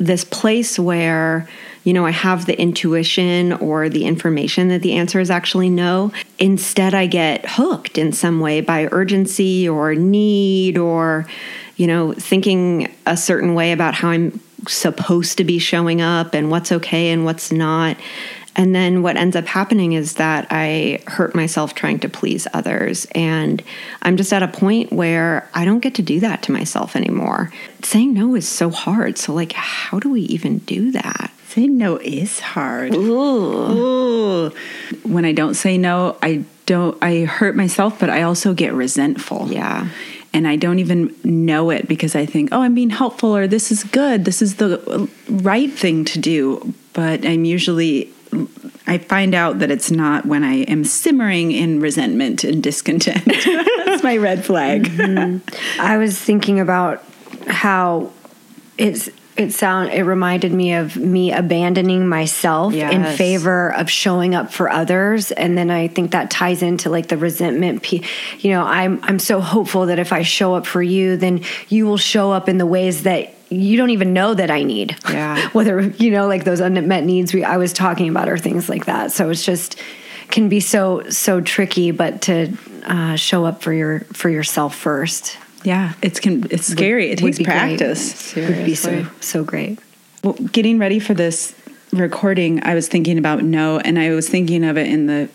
this 0.00 0.24
place 0.24 0.78
where 0.78 1.48
you 1.82 1.92
know 1.92 2.06
I 2.06 2.12
have 2.12 2.46
the 2.46 2.56
intuition 2.56 3.52
or 3.54 3.88
the 3.88 4.04
information 4.04 4.68
that 4.68 4.82
the 4.82 4.94
answer 4.94 5.18
is 5.18 5.30
actually 5.30 5.68
no. 5.68 6.12
Instead 6.38 6.94
I 6.94 7.06
get 7.06 7.44
hooked 7.44 7.98
in 7.98 8.12
some 8.12 8.38
way 8.38 8.60
by 8.60 8.88
urgency 8.92 9.68
or 9.68 9.96
need 9.96 10.78
or 10.78 11.26
you 11.76 11.88
know 11.88 12.12
thinking 12.12 12.94
a 13.04 13.16
certain 13.16 13.54
way 13.54 13.72
about 13.72 13.94
how 13.94 14.10
I'm 14.10 14.40
supposed 14.68 15.38
to 15.38 15.44
be 15.44 15.58
showing 15.58 16.00
up 16.00 16.34
and 16.34 16.50
what's 16.50 16.70
okay 16.70 17.10
and 17.10 17.24
what's 17.24 17.50
not. 17.50 17.96
And 18.58 18.74
then 18.74 19.02
what 19.02 19.16
ends 19.16 19.36
up 19.36 19.46
happening 19.46 19.92
is 19.92 20.14
that 20.14 20.48
I 20.50 21.00
hurt 21.06 21.34
myself 21.34 21.74
trying 21.74 22.00
to 22.00 22.08
please 22.08 22.46
others. 22.52 23.06
And 23.12 23.62
I'm 24.02 24.16
just 24.16 24.32
at 24.32 24.42
a 24.42 24.48
point 24.48 24.92
where 24.92 25.48
I 25.54 25.64
don't 25.64 25.78
get 25.78 25.94
to 25.94 26.02
do 26.02 26.18
that 26.20 26.42
to 26.42 26.52
myself 26.52 26.96
anymore. 26.96 27.52
Saying 27.82 28.12
no 28.12 28.34
is 28.34 28.48
so 28.48 28.68
hard. 28.68 29.16
So, 29.16 29.32
like, 29.32 29.52
how 29.52 30.00
do 30.00 30.10
we 30.10 30.22
even 30.22 30.58
do 30.58 30.90
that? 30.90 31.30
saying 31.48 31.78
no 31.78 31.96
is 31.96 32.40
hard. 32.40 32.94
Ooh. 32.94 34.50
When 35.02 35.24
I 35.24 35.32
don't 35.32 35.54
say 35.54 35.78
no, 35.78 36.16
I 36.22 36.44
don't 36.66 36.96
I 37.02 37.24
hurt 37.24 37.56
myself, 37.56 37.98
but 37.98 38.10
I 38.10 38.22
also 38.22 38.54
get 38.54 38.72
resentful. 38.74 39.50
Yeah. 39.50 39.88
And 40.32 40.46
I 40.46 40.56
don't 40.56 40.78
even 40.78 41.14
know 41.24 41.70
it 41.70 41.88
because 41.88 42.14
I 42.14 42.26
think, 42.26 42.50
oh, 42.52 42.60
I'm 42.60 42.74
being 42.74 42.90
helpful 42.90 43.34
or 43.34 43.46
this 43.46 43.72
is 43.72 43.82
good. 43.82 44.24
This 44.26 44.42
is 44.42 44.56
the 44.56 44.78
uh, 44.88 45.06
right 45.28 45.72
thing 45.72 46.04
to 46.04 46.18
do. 46.18 46.74
But 46.92 47.24
I'm 47.24 47.44
usually 47.44 48.12
I 48.86 48.98
find 48.98 49.34
out 49.34 49.58
that 49.58 49.70
it's 49.70 49.90
not 49.90 50.24
when 50.24 50.44
I 50.44 50.62
am 50.62 50.84
simmering 50.84 51.52
in 51.52 51.80
resentment 51.80 52.44
and 52.44 52.62
discontent. 52.62 53.24
That's 53.84 54.02
my 54.02 54.16
red 54.16 54.44
flag. 54.44 54.84
Mm-hmm. 54.84 55.80
I 55.80 55.98
was 55.98 56.18
thinking 56.18 56.58
about 56.60 57.04
how 57.46 58.12
it's 58.78 59.10
it 59.38 59.52
sound 59.52 59.90
it 59.92 60.02
reminded 60.02 60.52
me 60.52 60.74
of 60.74 60.96
me 60.96 61.32
abandoning 61.32 62.08
myself 62.08 62.74
in 62.74 63.04
favor 63.16 63.72
of 63.72 63.88
showing 63.88 64.34
up 64.34 64.52
for 64.52 64.68
others 64.68 65.30
and 65.30 65.56
then 65.56 65.70
i 65.70 65.86
think 65.86 66.10
that 66.10 66.28
ties 66.28 66.60
into 66.60 66.90
like 66.90 67.06
the 67.06 67.16
resentment 67.16 67.92
you 67.92 68.50
know 68.50 68.64
i'm 68.64 68.98
i'm 69.04 69.20
so 69.20 69.40
hopeful 69.40 69.86
that 69.86 70.00
if 70.00 70.12
i 70.12 70.22
show 70.22 70.54
up 70.54 70.66
for 70.66 70.82
you 70.82 71.16
then 71.16 71.40
you 71.68 71.86
will 71.86 71.96
show 71.96 72.32
up 72.32 72.48
in 72.48 72.58
the 72.58 72.66
ways 72.66 73.04
that 73.04 73.32
you 73.50 73.76
don't 73.76 73.90
even 73.90 74.12
know 74.12 74.34
that 74.34 74.50
i 74.50 74.62
need 74.62 74.96
Yeah. 75.08 75.48
whether 75.52 75.80
you 75.80 76.10
know 76.10 76.26
like 76.26 76.44
those 76.44 76.60
unmet 76.60 77.04
needs 77.04 77.32
we 77.32 77.44
i 77.44 77.56
was 77.56 77.72
talking 77.72 78.08
about 78.08 78.28
or 78.28 78.36
things 78.38 78.68
like 78.68 78.86
that 78.86 79.12
so 79.12 79.30
it's 79.30 79.44
just 79.44 79.76
can 80.30 80.48
be 80.48 80.60
so 80.60 81.08
so 81.08 81.40
tricky 81.40 81.90
but 81.90 82.20
to 82.22 82.52
uh, 82.84 83.16
show 83.16 83.44
up 83.46 83.62
for 83.62 83.72
your 83.72 84.00
for 84.12 84.28
yourself 84.28 84.74
first 84.74 85.38
Yeah, 85.64 85.92
it's 86.02 86.20
can 86.20 86.46
it's 86.50 86.66
scary. 86.66 87.06
it 87.10 87.20
would 87.22 87.28
takes 87.34 87.38
be 87.38 87.44
great. 87.44 87.54
practice. 87.78 88.34
would 88.36 88.64
be 88.64 88.74
so 88.74 89.06
so 89.20 89.42
great 89.44 89.78
Well, 90.22 90.34
getting 90.52 90.78
ready 90.78 90.98
for 91.00 91.14
this 91.14 91.54
recording, 91.92 92.62
I 92.64 92.74
was 92.74 92.86
thinking 92.88 93.16
about 93.18 93.42
no, 93.42 93.78
and 93.78 93.98
I 93.98 94.10
was 94.10 94.28
thinking 94.28 94.62
of 94.64 94.76
it 94.76 94.86
in 94.88 95.06
the 95.06 95.28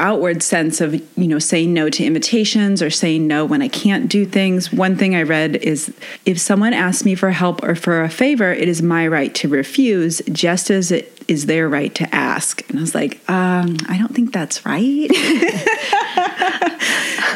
outward 0.00 0.42
sense 0.42 0.80
of 0.80 0.94
you 1.16 1.28
know 1.28 1.38
saying 1.38 1.72
no 1.72 1.88
to 1.90 2.04
invitations 2.04 2.82
or 2.82 2.90
saying 2.90 3.26
no 3.26 3.44
when 3.44 3.62
I 3.62 3.68
can't 3.68 4.08
do 4.08 4.26
things. 4.26 4.72
One 4.72 4.96
thing 4.96 5.14
I 5.14 5.22
read 5.22 5.56
is 5.56 5.94
if 6.26 6.38
someone 6.40 6.72
asks 6.72 7.04
me 7.04 7.14
for 7.14 7.30
help 7.30 7.62
or 7.62 7.74
for 7.74 8.02
a 8.02 8.08
favor, 8.08 8.52
it 8.52 8.68
is 8.68 8.82
my 8.82 9.06
right 9.06 9.34
to 9.36 9.48
refuse, 9.48 10.20
just 10.32 10.70
as 10.70 10.90
it 10.90 11.16
is 11.28 11.46
their 11.46 11.68
right 11.68 11.94
to 11.94 12.12
ask. 12.14 12.68
And 12.68 12.78
I 12.78 12.80
was 12.80 12.94
like, 12.94 13.20
um, 13.30 13.76
I 13.88 13.96
don't 13.98 14.14
think 14.14 14.32
that's 14.32 14.66
right. 14.66 15.08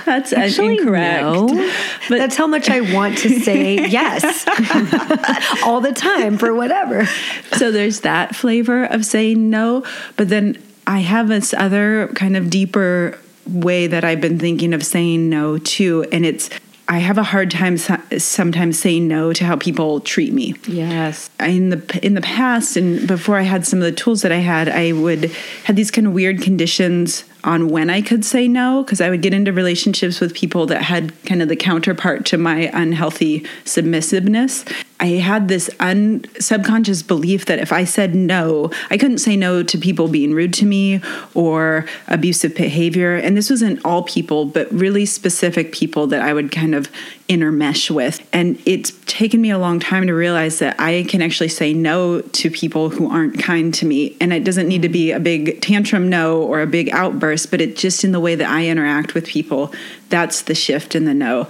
that's 0.05 0.33
Actually, 0.33 0.79
incorrect. 0.79 1.23
no. 1.23 1.47
But 2.09 2.19
That's 2.19 2.37
how 2.37 2.47
much 2.47 2.69
I 2.69 2.81
want 2.95 3.19
to 3.19 3.41
say 3.41 3.75
yes 3.89 4.45
all 5.65 5.81
the 5.81 5.93
time 5.93 6.39
for 6.39 6.55
whatever. 6.55 7.07
so 7.53 7.71
there's 7.71 8.01
that 8.01 8.35
flavor 8.35 8.85
of 8.85 9.05
saying 9.05 9.51
no 9.51 9.85
but 10.17 10.29
then 10.29 10.61
i 10.87 11.01
have 11.01 11.29
this 11.29 11.53
other 11.55 12.09
kind 12.15 12.37
of 12.37 12.51
deeper 12.51 13.19
way 13.49 13.87
that 13.87 14.05
i've 14.05 14.21
been 14.21 14.39
thinking 14.39 14.73
of 14.75 14.85
saying 14.85 15.29
no 15.29 15.59
too 15.59 16.05
and 16.13 16.25
it's 16.27 16.49
i 16.89 16.99
have 16.99 17.19
a 17.19 17.23
hard 17.23 17.51
time 17.51 17.77
sometimes 17.79 18.79
saying 18.79 19.07
no 19.09 19.33
to 19.33 19.45
how 19.45 19.57
people 19.57 20.01
treat 20.01 20.33
me 20.33 20.55
Yes. 20.67 21.31
in 21.41 21.71
the 21.71 22.01
in 22.03 22.15
the 22.15 22.21
past 22.21 22.77
and 22.77 23.07
before 23.09 23.37
I 23.39 23.43
had 23.43 23.67
some 23.67 23.79
of 23.79 23.85
the 23.85 23.93
tools 23.93 24.23
that 24.23 24.33
I 24.33 24.37
had, 24.39 24.69
I 24.69 24.93
would 24.93 25.31
had 25.65 25.77
these 25.77 25.91
kind 25.91 26.07
of 26.07 26.13
weird 26.13 26.43
conditions 26.43 27.25
on 27.45 27.69
when 27.69 27.91
I 27.91 28.01
could 28.01 28.25
say 28.25 28.49
no 28.49 28.83
because 28.83 29.01
I 29.01 29.11
would 29.11 29.23
get 29.23 29.35
into 29.35 29.53
relationships 29.53 30.21
with 30.21 30.35
people 30.35 30.67
that 30.67 30.83
had 30.83 31.13
kind 31.25 31.43
of 31.43 31.49
the 31.49 31.57
counterpart 31.57 32.25
to 32.27 32.39
my 32.39 32.71
unhealthy 32.73 33.47
submissiveness. 33.65 34.65
I 35.01 35.07
had 35.07 35.49
this 35.49 35.69
un, 35.81 36.25
subconscious 36.41 37.03
belief 37.03 37.45
that 37.47 37.59
if 37.59 37.73
I 37.73 37.85
said 37.85 38.15
no, 38.15 38.71
I 38.91 38.97
couldn't 38.97 39.19
say 39.19 39.37
no 39.37 39.63
to 39.63 39.79
people 39.79 40.09
being 40.09 40.33
rude 40.33 40.55
to 40.55 40.67
me 40.67 41.03
or 41.35 41.85
abusive 42.09 42.55
behavior. 42.55 43.17
And 43.17 43.37
this 43.37 43.51
wasn't 43.51 43.85
all 43.85 44.03
people, 44.03 44.47
but 44.47 44.73
really 44.73 45.05
specific 45.05 45.73
people 45.73 46.07
that 46.07 46.23
I 46.23 46.33
would 46.33 46.51
kind 46.51 46.75
of 46.75 46.91
intermesh 47.29 47.91
with. 47.91 48.27
And 48.33 48.61
it's 48.67 48.93
taken 49.07 49.41
me 49.41 49.51
a 49.51 49.59
long 49.59 49.81
time 49.81 50.07
to 50.07 50.13
realize 50.13 50.59
that 50.59 50.79
I 50.79 51.05
can 51.09 51.23
actually 51.23 51.49
say 51.49 51.73
no 51.73 52.21
to 52.21 52.51
people 52.51 52.91
who 52.91 53.11
aren't 53.11 53.39
kind 53.39 53.73
to 53.75 53.87
me. 53.87 54.17
And 54.21 54.33
it 54.33 54.45
doesn't 54.45 54.69
need 54.69 54.83
to 54.83 54.89
be 54.89 55.11
a 55.11 55.21
big 55.21 55.61
tantrum 55.63 56.09
no 56.09 56.43
or 56.43 56.61
a 56.61 56.67
big 56.67 56.91
outburst, 56.91 57.51
but 57.51 57.61
it 57.61 57.77
just 57.77 58.05
in 58.05 58.13
the 58.13 58.21
way 58.21 58.35
that 58.35 58.49
I 58.49 58.67
interact 58.67 59.15
with 59.15 59.27
people, 59.27 59.73
that's 60.11 60.43
the 60.43 60.55
shift 60.55 60.95
in 60.95 61.07
the 61.07 61.15
no. 61.15 61.49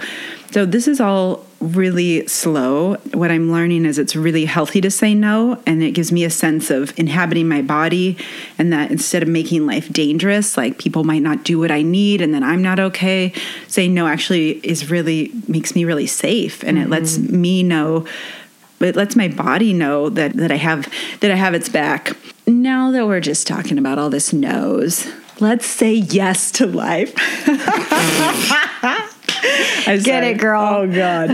So 0.51 0.65
this 0.65 0.87
is 0.87 1.01
all 1.01 1.45
really 1.59 2.27
slow. 2.27 2.95
What 3.13 3.31
I'm 3.31 3.51
learning 3.51 3.85
is 3.85 3.97
it's 3.97 4.15
really 4.15 4.45
healthy 4.45 4.81
to 4.81 4.91
say 4.91 5.13
no, 5.13 5.61
and 5.65 5.81
it 5.81 5.91
gives 5.91 6.11
me 6.11 6.23
a 6.23 6.29
sense 6.29 6.69
of 6.69 6.97
inhabiting 6.97 7.47
my 7.47 7.61
body, 7.61 8.17
and 8.57 8.71
that 8.73 8.91
instead 8.91 9.23
of 9.23 9.29
making 9.29 9.65
life 9.65 9.91
dangerous, 9.91 10.57
like 10.57 10.77
people 10.77 11.03
might 11.03 11.21
not 11.21 11.43
do 11.43 11.59
what 11.59 11.71
I 11.71 11.81
need, 11.81 12.21
and 12.21 12.33
then 12.33 12.43
I'm 12.43 12.61
not 12.61 12.79
okay, 12.79 13.33
saying 13.67 13.93
no 13.93 14.07
actually 14.07 14.59
is 14.65 14.89
really 14.89 15.31
makes 15.47 15.75
me 15.75 15.85
really 15.85 16.07
safe, 16.07 16.63
and 16.63 16.77
it 16.77 16.89
lets 16.89 17.17
mm-hmm. 17.17 17.41
me 17.41 17.63
know. 17.63 18.05
It 18.81 18.95
lets 18.95 19.15
my 19.15 19.29
body 19.29 19.73
know 19.73 20.09
that 20.09 20.33
that 20.33 20.51
I 20.51 20.57
have 20.57 20.91
that 21.21 21.31
I 21.31 21.35
have 21.35 21.53
its 21.53 21.69
back. 21.69 22.11
Now 22.45 22.91
that 22.91 23.07
we're 23.07 23.21
just 23.21 23.47
talking 23.47 23.77
about 23.77 23.97
all 23.97 24.09
this 24.09 24.33
no's, 24.33 25.11
let's 25.39 25.65
say 25.65 25.93
yes 25.93 26.51
to 26.51 26.67
life. 26.67 27.13
Get 29.85 30.03
sorry. 30.03 30.27
it, 30.27 30.37
girl. 30.39 30.61
Oh 30.61 30.87
God. 30.87 31.29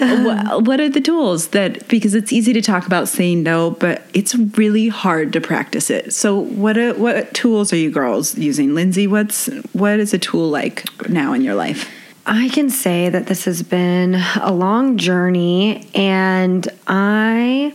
Wha- 0.00 0.58
what 0.60 0.80
are 0.80 0.88
the 0.88 1.00
tools 1.00 1.48
that 1.48 1.86
because 1.88 2.14
it's 2.14 2.32
easy 2.32 2.52
to 2.52 2.62
talk 2.62 2.86
about 2.86 3.08
saying 3.08 3.42
no, 3.42 3.72
but 3.72 4.02
it's 4.14 4.34
really 4.34 4.88
hard 4.88 5.32
to 5.34 5.40
practice 5.40 5.90
it. 5.90 6.12
So 6.12 6.38
what 6.38 6.78
are, 6.78 6.94
what 6.94 7.34
tools 7.34 7.72
are 7.72 7.76
you 7.76 7.90
girls 7.90 8.38
using? 8.38 8.74
Lindsay, 8.74 9.06
what's 9.06 9.46
what 9.72 10.00
is 10.00 10.14
a 10.14 10.18
tool 10.18 10.48
like 10.48 10.86
now 11.08 11.32
in 11.32 11.42
your 11.42 11.54
life? 11.54 11.90
I 12.26 12.48
can 12.50 12.70
say 12.70 13.08
that 13.08 13.26
this 13.26 13.44
has 13.46 13.62
been 13.62 14.14
a 14.40 14.52
long 14.52 14.98
journey, 14.98 15.88
and 15.94 16.68
I 16.86 17.74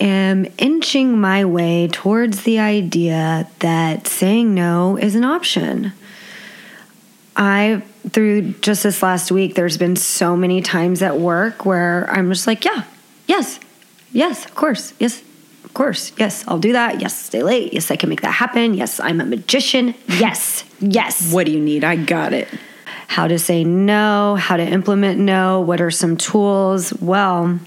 am 0.00 0.46
inching 0.58 1.20
my 1.20 1.44
way 1.44 1.88
towards 1.88 2.44
the 2.44 2.58
idea 2.58 3.48
that 3.58 4.06
saying 4.06 4.54
no 4.54 4.96
is 4.96 5.14
an 5.14 5.24
option. 5.24 5.92
I, 7.36 7.82
through 8.10 8.52
just 8.60 8.82
this 8.82 9.02
last 9.02 9.30
week, 9.30 9.54
there's 9.54 9.78
been 9.78 9.96
so 9.96 10.36
many 10.36 10.60
times 10.60 11.02
at 11.02 11.18
work 11.18 11.64
where 11.64 12.08
I'm 12.10 12.28
just 12.30 12.46
like, 12.46 12.64
yeah, 12.64 12.84
yes, 13.26 13.60
yes, 14.12 14.44
of 14.44 14.54
course, 14.54 14.92
yes, 14.98 15.22
of 15.64 15.74
course, 15.74 16.12
yes, 16.18 16.44
I'll 16.48 16.58
do 16.58 16.72
that. 16.72 17.00
Yes, 17.00 17.16
stay 17.18 17.42
late. 17.42 17.72
Yes, 17.72 17.90
I 17.90 17.96
can 17.96 18.08
make 18.08 18.22
that 18.22 18.32
happen. 18.32 18.74
Yes, 18.74 19.00
I'm 19.00 19.20
a 19.20 19.24
magician. 19.24 19.94
Yes, 20.08 20.64
yes 20.80 21.32
What 21.32 21.46
do 21.46 21.52
you 21.52 21.60
need? 21.60 21.84
I 21.84 21.96
got 21.96 22.32
it. 22.32 22.48
how 23.08 23.26
to 23.28 23.38
say 23.38 23.64
no, 23.64 24.36
how 24.36 24.56
to 24.56 24.64
implement 24.64 25.18
no, 25.20 25.60
what 25.60 25.80
are 25.80 25.90
some 25.90 26.16
tools? 26.16 26.92
Well, 27.00 27.58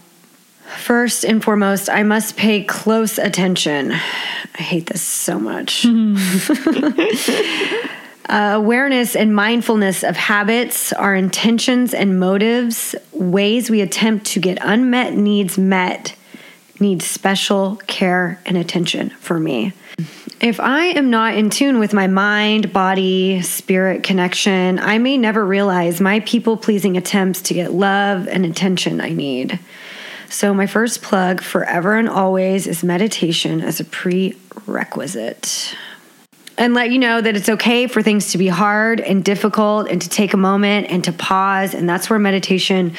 first 0.78 1.24
and 1.24 1.44
foremost, 1.44 1.90
I 1.90 2.04
must 2.04 2.36
pay 2.38 2.64
close 2.64 3.18
attention. 3.18 3.92
I 3.92 4.62
hate 4.62 4.88
this 4.88 5.02
so 5.02 5.40
much. 5.40 5.86
Uh, 8.28 8.54
awareness 8.56 9.16
and 9.16 9.36
mindfulness 9.36 10.04
of 10.04 10.16
habits, 10.18 10.92
our 10.94 11.14
intentions 11.14 11.94
and 11.94 12.20
motives, 12.20 12.96
ways 13.12 13.70
we 13.70 13.82
attempt 13.82 14.26
to 14.26 14.40
get 14.40 14.58
unmet 14.62 15.14
needs 15.14 15.60
met, 15.60 16.16
need 16.80 17.04
special 17.04 17.76
care 17.88 18.42
and 18.48 18.58
attention 18.58 19.12
for 19.12 19.40
me. 19.40 19.74
If 20.42 20.60
I 20.60 20.86
am 20.88 21.12
not 21.12 21.36
in 21.36 21.52
tune 21.52 21.78
with 21.78 21.94
my 21.94 22.08
mind, 22.08 22.74
body, 22.74 23.44
spirit 23.44 24.02
connection, 24.02 24.80
I 24.80 24.98
may 24.98 25.18
never 25.18 25.46
realize 25.46 26.02
my 26.02 26.20
people 26.22 26.58
pleasing 26.58 26.98
attempts 26.98 27.44
to 27.44 27.54
get 27.54 27.74
love 27.74 28.28
and 28.28 28.44
attention 28.44 29.02
I 29.02 29.10
need. 29.10 29.60
So, 30.30 30.52
my 30.54 30.66
first 30.66 31.04
plug 31.04 31.42
forever 31.42 31.96
and 31.96 32.10
always 32.10 32.66
is 32.66 32.84
meditation 32.84 33.62
as 33.62 33.80
a 33.80 33.86
prerequisite 33.86 35.76
and 36.58 36.74
let 36.74 36.92
you 36.92 37.00
know 37.00 37.20
that 37.20 37.36
it's 37.36 37.50
okay 37.50 37.88
for 37.88 38.02
things 38.02 38.32
to 38.32 38.38
be 38.38 38.48
hard 38.48 39.02
and 39.02 39.24
difficult 39.24 39.90
and 39.90 40.02
to 40.02 40.10
take 40.10 40.34
a 40.34 40.38
moment 40.38 40.88
and 40.90 41.04
to 41.04 41.12
pause. 41.12 41.74
And 41.74 41.88
that's 41.90 42.10
where 42.10 42.20
meditation 42.20 42.96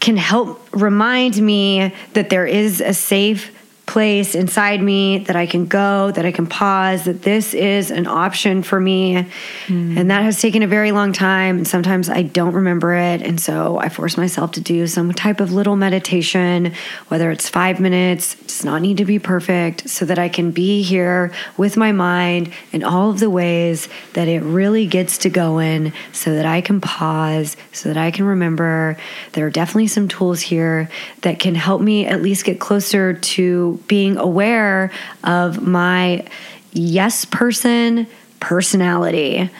can 0.00 0.16
help 0.16 0.68
remind 0.72 1.40
me 1.40 1.94
that 2.12 2.30
there 2.30 2.46
is 2.46 2.80
a 2.80 2.92
safe 2.92 3.50
place 3.90 4.36
inside 4.36 4.80
me 4.80 5.18
that 5.18 5.34
I 5.34 5.46
can 5.46 5.66
go, 5.66 6.12
that 6.12 6.24
I 6.24 6.30
can 6.30 6.46
pause, 6.46 7.04
that 7.04 7.22
this 7.22 7.54
is 7.54 7.90
an 7.90 8.06
option 8.06 8.62
for 8.62 8.78
me. 8.78 9.26
Hmm. 9.66 9.98
And 9.98 10.10
that 10.10 10.22
has 10.22 10.40
taken 10.40 10.62
a 10.62 10.68
very 10.68 10.92
long 10.92 11.12
time. 11.12 11.58
And 11.58 11.66
sometimes 11.66 12.08
I 12.08 12.22
don't 12.22 12.54
remember 12.54 12.94
it. 12.94 13.20
And 13.20 13.40
so 13.40 13.78
I 13.78 13.88
force 13.88 14.16
myself 14.16 14.52
to 14.52 14.60
do 14.60 14.86
some 14.86 15.12
type 15.12 15.40
of 15.40 15.52
little 15.52 15.74
meditation, 15.74 16.72
whether 17.08 17.32
it's 17.32 17.48
five 17.48 17.80
minutes, 17.80 18.34
it 18.34 18.46
does 18.46 18.64
not 18.64 18.80
need 18.80 18.98
to 18.98 19.04
be 19.04 19.18
perfect, 19.18 19.90
so 19.90 20.04
that 20.04 20.18
I 20.18 20.28
can 20.28 20.52
be 20.52 20.82
here 20.82 21.32
with 21.56 21.76
my 21.76 21.90
mind 21.90 22.52
in 22.70 22.84
all 22.84 23.10
of 23.10 23.18
the 23.18 23.28
ways 23.28 23.88
that 24.12 24.28
it 24.28 24.40
really 24.42 24.86
gets 24.86 25.18
to 25.18 25.30
going, 25.30 25.92
so 26.12 26.32
that 26.34 26.46
I 26.46 26.60
can 26.60 26.80
pause, 26.80 27.56
so 27.72 27.88
that 27.88 27.98
I 27.98 28.12
can 28.12 28.24
remember. 28.24 28.96
There 29.32 29.46
are 29.46 29.50
definitely 29.50 29.88
some 29.88 30.06
tools 30.06 30.40
here 30.40 30.88
that 31.22 31.40
can 31.40 31.56
help 31.56 31.82
me 31.82 32.06
at 32.06 32.22
least 32.22 32.44
get 32.44 32.60
closer 32.60 33.14
to 33.14 33.79
being 33.86 34.16
aware 34.16 34.90
of 35.24 35.66
my 35.66 36.26
yes 36.72 37.24
person 37.24 38.06
personality. 38.40 39.50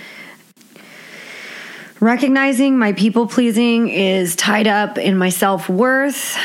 Recognizing 2.00 2.78
my 2.78 2.94
people 2.94 3.26
pleasing 3.26 3.88
is 3.88 4.34
tied 4.34 4.66
up 4.66 4.96
in 4.96 5.18
my 5.18 5.28
self 5.28 5.68
worth, 5.68 6.38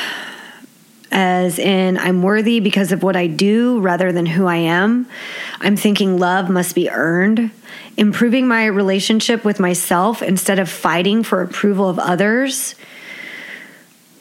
as 1.12 1.58
in 1.58 1.98
I'm 1.98 2.22
worthy 2.22 2.60
because 2.60 2.91
of 2.91 3.03
what 3.03 3.15
I 3.15 3.27
do 3.27 3.79
rather 3.79 4.12
than 4.12 4.25
who 4.25 4.48
I 4.48 4.58
am. 4.58 5.08
I'm 5.62 5.77
thinking 5.77 6.20
love 6.20 6.50
must 6.50 6.75
be 6.75 6.89
earned. 6.89 7.51
Improving 7.96 8.50
my 8.50 8.65
relationship 8.65 9.46
with 9.46 9.62
myself 9.62 10.22
instead 10.22 10.60
of 10.60 10.70
fighting 10.70 11.24
for 11.24 11.41
approval 11.41 11.88
of 11.88 12.00
others. 12.00 12.75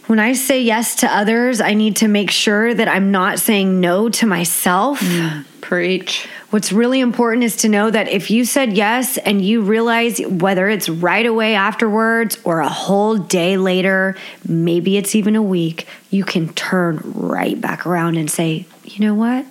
When 0.06 0.18
I 0.18 0.34
say 0.34 0.60
yes 0.60 0.96
to 0.96 1.06
others, 1.06 1.62
I 1.62 1.72
need 1.72 1.96
to 1.96 2.08
make 2.08 2.30
sure 2.30 2.74
that 2.74 2.88
I'm 2.88 3.10
not 3.10 3.38
saying 3.38 3.80
no 3.80 4.10
to 4.10 4.26
myself. 4.26 5.00
Mm, 5.00 5.44
preach. 5.62 6.28
What's 6.50 6.72
really 6.72 7.00
important 7.00 7.42
is 7.42 7.56
to 7.56 7.70
know 7.70 7.90
that 7.90 8.08
if 8.08 8.30
you 8.30 8.44
said 8.44 8.76
yes 8.76 9.16
and 9.16 9.42
you 9.42 9.62
realize 9.62 10.20
whether 10.20 10.68
it's 10.68 10.90
right 10.90 11.24
away 11.24 11.54
afterwards 11.54 12.38
or 12.44 12.60
a 12.60 12.68
whole 12.68 13.16
day 13.16 13.56
later, 13.56 14.14
maybe 14.46 14.98
it's 14.98 15.14
even 15.14 15.36
a 15.36 15.42
week, 15.42 15.88
you 16.10 16.22
can 16.22 16.52
turn 16.52 17.00
right 17.14 17.58
back 17.58 17.86
around 17.86 18.16
and 18.16 18.30
say, 18.30 18.66
you 18.84 19.06
know 19.06 19.14
what? 19.14 19.46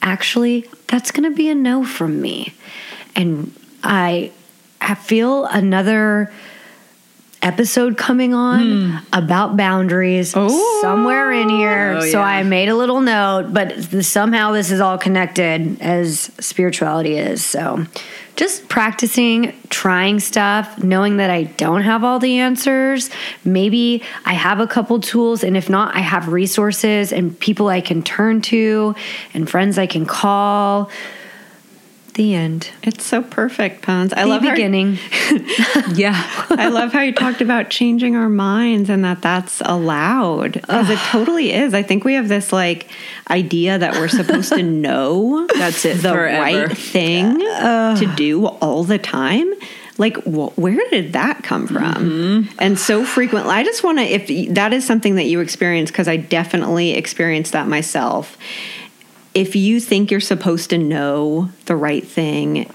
Actually, 0.00 0.68
that's 0.88 1.10
going 1.10 1.30
to 1.30 1.36
be 1.36 1.50
a 1.50 1.54
no 1.54 1.84
from 1.84 2.20
me. 2.20 2.54
And 3.14 3.54
I, 3.84 4.32
I 4.80 4.94
feel 4.94 5.44
another 5.44 6.32
episode 7.42 7.96
coming 7.96 8.32
on 8.34 8.60
hmm. 8.60 8.96
about 9.12 9.56
boundaries 9.56 10.32
Oh. 10.36 10.80
somewhere 10.80 11.32
in 11.32 11.48
here. 11.48 11.94
Oh, 11.98 12.00
so 12.00 12.18
yeah. 12.18 12.24
I 12.24 12.42
made 12.44 12.68
a 12.68 12.76
little 12.76 13.00
note, 13.00 13.52
but 13.52 13.72
somehow 14.04 14.52
this 14.52 14.70
is 14.70 14.80
all 14.80 14.96
connected 14.96 15.80
as 15.80 16.30
spirituality 16.38 17.16
is. 17.16 17.44
So 17.44 17.84
just 18.36 18.68
practicing, 18.68 19.52
trying 19.68 20.18
stuff, 20.20 20.82
knowing 20.82 21.18
that 21.18 21.30
I 21.30 21.44
don't 21.44 21.82
have 21.82 22.02
all 22.04 22.18
the 22.18 22.38
answers. 22.38 23.10
Maybe 23.44 24.02
I 24.24 24.32
have 24.32 24.58
a 24.58 24.66
couple 24.66 25.00
tools, 25.00 25.44
and 25.44 25.56
if 25.56 25.68
not, 25.68 25.94
I 25.94 26.00
have 26.00 26.28
resources 26.28 27.12
and 27.12 27.38
people 27.38 27.68
I 27.68 27.80
can 27.80 28.02
turn 28.02 28.40
to 28.42 28.94
and 29.34 29.48
friends 29.48 29.78
I 29.78 29.86
can 29.86 30.06
call. 30.06 30.90
The 32.14 32.34
end. 32.34 32.68
It's 32.82 33.06
so 33.06 33.22
perfect, 33.22 33.80
Pons. 33.80 34.12
I 34.12 34.22
the 34.24 34.28
love 34.28 34.42
how- 34.42 34.50
beginning. 34.50 34.98
Yeah. 35.94 36.14
I 36.50 36.68
love 36.68 36.92
how 36.92 37.00
you 37.00 37.12
talked 37.12 37.40
about 37.40 37.70
changing 37.70 38.16
our 38.16 38.28
minds 38.28 38.88
and 38.90 39.04
that 39.04 39.22
that's 39.22 39.60
allowed 39.64 40.52
because 40.52 40.90
it 40.90 40.98
totally 41.10 41.52
is. 41.52 41.72
I 41.74 41.82
think 41.82 42.04
we 42.04 42.14
have 42.14 42.28
this 42.28 42.52
like 42.52 42.88
idea 43.30 43.78
that 43.78 43.94
we're 43.94 44.08
supposed 44.08 44.52
to 44.52 44.62
know 44.86 45.46
That's 45.56 45.84
it 45.84 45.96
the 46.02 46.12
forever. 46.12 46.66
right 46.68 46.76
thing 46.76 47.38
to 47.38 48.12
do 48.16 48.46
all 48.46 48.84
the 48.84 48.98
time. 48.98 49.52
Like, 49.98 50.16
wh- 50.24 50.56
where 50.58 50.80
did 50.90 51.12
that 51.14 51.42
come 51.42 51.66
from? 51.66 51.94
Mm-hmm. 51.94 52.56
And 52.58 52.78
so 52.78 53.04
frequently, 53.04 53.52
I 53.52 53.62
just 53.62 53.84
want 53.84 53.98
to, 53.98 54.04
if 54.04 54.54
that 54.54 54.72
is 54.72 54.86
something 54.86 55.16
that 55.16 55.24
you 55.24 55.40
experience, 55.40 55.90
because 55.90 56.08
I 56.08 56.16
definitely 56.16 56.92
experienced 56.92 57.52
that 57.52 57.68
myself. 57.68 58.36
If 59.34 59.56
you 59.56 59.80
think 59.80 60.10
you're 60.10 60.20
supposed 60.20 60.70
to 60.70 60.78
know 60.78 61.50
the 61.66 61.76
right 61.76 62.06
thing 62.06 62.70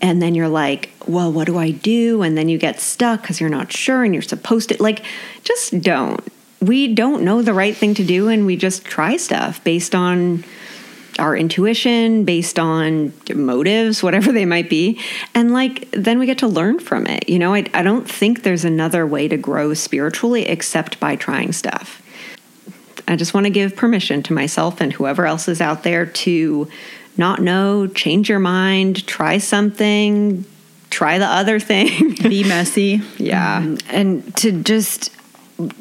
and 0.00 0.20
then 0.20 0.34
you're 0.34 0.48
like, 0.48 0.90
well, 1.06 1.32
what 1.32 1.46
do 1.46 1.56
I 1.56 1.70
do? 1.70 2.22
And 2.22 2.36
then 2.36 2.48
you 2.48 2.58
get 2.58 2.80
stuck 2.80 3.22
because 3.22 3.40
you're 3.40 3.50
not 3.50 3.72
sure 3.72 4.04
and 4.04 4.12
you're 4.12 4.22
supposed 4.22 4.70
to, 4.70 4.82
like, 4.82 5.04
just 5.44 5.80
don't. 5.80 6.20
We 6.60 6.94
don't 6.94 7.22
know 7.22 7.42
the 7.42 7.54
right 7.54 7.76
thing 7.76 7.94
to 7.94 8.04
do 8.04 8.28
and 8.28 8.46
we 8.46 8.56
just 8.56 8.84
try 8.84 9.16
stuff 9.16 9.62
based 9.64 9.94
on 9.94 10.44
our 11.18 11.36
intuition, 11.36 12.24
based 12.24 12.58
on 12.58 13.12
motives, 13.34 14.02
whatever 14.02 14.32
they 14.32 14.44
might 14.44 14.68
be. 14.68 15.00
And 15.34 15.52
like, 15.52 15.90
then 15.92 16.18
we 16.18 16.26
get 16.26 16.38
to 16.38 16.48
learn 16.48 16.80
from 16.80 17.06
it. 17.06 17.28
You 17.28 17.38
know, 17.38 17.54
I, 17.54 17.66
I 17.72 17.82
don't 17.82 18.10
think 18.10 18.42
there's 18.42 18.64
another 18.64 19.06
way 19.06 19.28
to 19.28 19.36
grow 19.36 19.74
spiritually 19.74 20.46
except 20.46 20.98
by 20.98 21.16
trying 21.16 21.52
stuff. 21.52 22.02
I 23.06 23.16
just 23.16 23.34
want 23.34 23.44
to 23.44 23.50
give 23.50 23.76
permission 23.76 24.22
to 24.24 24.32
myself 24.32 24.80
and 24.80 24.92
whoever 24.92 25.26
else 25.26 25.48
is 25.48 25.60
out 25.60 25.82
there 25.82 26.06
to 26.06 26.68
not 27.16 27.40
know, 27.40 27.86
change 27.86 28.28
your 28.28 28.38
mind, 28.38 29.06
try 29.06 29.38
something, 29.38 30.44
try 30.90 31.18
the 31.18 31.26
other 31.26 31.60
thing. 31.60 32.14
Be 32.22 32.44
messy. 32.44 33.02
yeah. 33.18 33.60
Mm-hmm. 33.60 33.94
and 33.94 34.36
to 34.36 34.62
just 34.62 35.10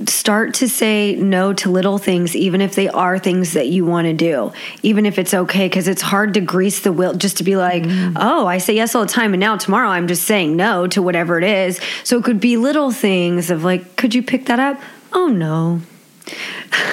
start 0.05 0.53
to 0.53 0.69
say 0.69 1.15
no 1.15 1.51
to 1.51 1.71
little 1.71 1.97
things 1.97 2.35
even 2.35 2.61
if 2.61 2.75
they 2.75 2.87
are 2.89 3.17
things 3.17 3.53
that 3.53 3.69
you 3.69 3.83
want 3.83 4.05
to 4.05 4.13
do 4.13 4.51
even 4.83 5.03
if 5.03 5.17
it's 5.17 5.33
okay 5.33 5.67
because 5.67 5.87
it's 5.87 6.01
hard 6.03 6.35
to 6.35 6.41
grease 6.41 6.81
the 6.81 6.91
wheel 6.91 7.15
just 7.15 7.37
to 7.37 7.43
be 7.43 7.55
like 7.55 7.81
mm-hmm. 7.81 8.15
oh 8.17 8.45
i 8.45 8.59
say 8.59 8.75
yes 8.75 8.93
all 8.93 9.01
the 9.01 9.11
time 9.11 9.33
and 9.33 9.39
now 9.39 9.57
tomorrow 9.57 9.87
i'm 9.87 10.07
just 10.07 10.25
saying 10.25 10.55
no 10.55 10.85
to 10.85 11.01
whatever 11.01 11.39
it 11.39 11.43
is 11.43 11.79
so 12.03 12.19
it 12.19 12.23
could 12.23 12.39
be 12.39 12.55
little 12.55 12.91
things 12.91 13.49
of 13.49 13.63
like 13.63 13.95
could 13.95 14.13
you 14.13 14.21
pick 14.21 14.45
that 14.45 14.59
up 14.59 14.79
oh 15.11 15.27
no 15.27 15.81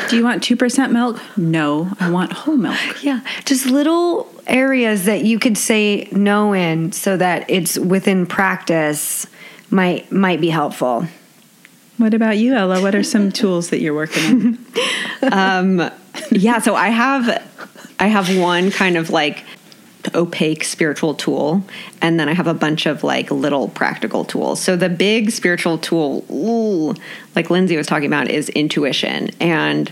Do 0.08 0.16
you 0.16 0.24
want 0.24 0.42
2% 0.42 0.90
milk? 0.92 1.20
No, 1.36 1.92
I 2.00 2.10
want 2.10 2.32
whole 2.32 2.56
milk. 2.56 2.78
yeah 3.02 3.20
just 3.44 3.66
little 3.66 4.28
areas 4.46 5.04
that 5.04 5.24
you 5.24 5.38
could 5.38 5.56
say 5.56 6.08
no 6.12 6.52
in 6.52 6.90
so 6.92 7.16
that 7.16 7.48
it's 7.48 7.78
within 7.78 8.26
practice 8.26 9.26
might 9.70 10.10
might 10.10 10.40
be 10.40 10.50
helpful 10.50 11.06
What 11.98 12.14
about 12.14 12.38
you, 12.38 12.54
Ella? 12.54 12.80
What 12.82 12.94
are 12.94 13.02
some 13.04 13.30
tools 13.40 13.70
that 13.70 13.80
you're 13.80 13.94
working 13.94 14.24
on? 14.24 14.58
Um, 15.32 15.90
yeah 16.30 16.58
so 16.60 16.74
i 16.74 16.88
have 16.88 17.28
i 18.00 18.06
have 18.06 18.34
one 18.38 18.70
kind 18.70 18.96
of 18.96 19.10
like 19.10 19.44
opaque 20.14 20.64
spiritual 20.64 21.14
tool 21.14 21.62
and 22.00 22.18
then 22.18 22.28
i 22.28 22.32
have 22.32 22.46
a 22.46 22.54
bunch 22.54 22.86
of 22.86 23.04
like 23.04 23.30
little 23.30 23.68
practical 23.68 24.24
tools. 24.24 24.60
So 24.60 24.76
the 24.76 24.88
big 24.88 25.30
spiritual 25.30 25.78
tool 25.78 26.24
ooh, 26.30 26.94
like 27.34 27.50
lindsay 27.50 27.76
was 27.76 27.86
talking 27.86 28.06
about 28.06 28.28
is 28.28 28.48
intuition. 28.50 29.30
And 29.40 29.90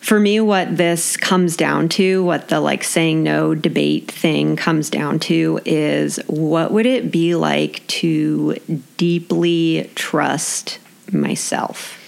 for 0.00 0.18
me 0.18 0.40
what 0.40 0.76
this 0.76 1.16
comes 1.16 1.56
down 1.56 1.88
to 1.88 2.24
what 2.24 2.48
the 2.48 2.60
like 2.60 2.82
saying 2.82 3.22
no 3.22 3.54
debate 3.54 4.10
thing 4.10 4.56
comes 4.56 4.90
down 4.90 5.18
to 5.20 5.60
is 5.64 6.18
what 6.26 6.72
would 6.72 6.86
it 6.86 7.10
be 7.10 7.34
like 7.34 7.86
to 7.86 8.56
deeply 8.96 9.90
trust 9.94 10.78
myself? 11.12 11.98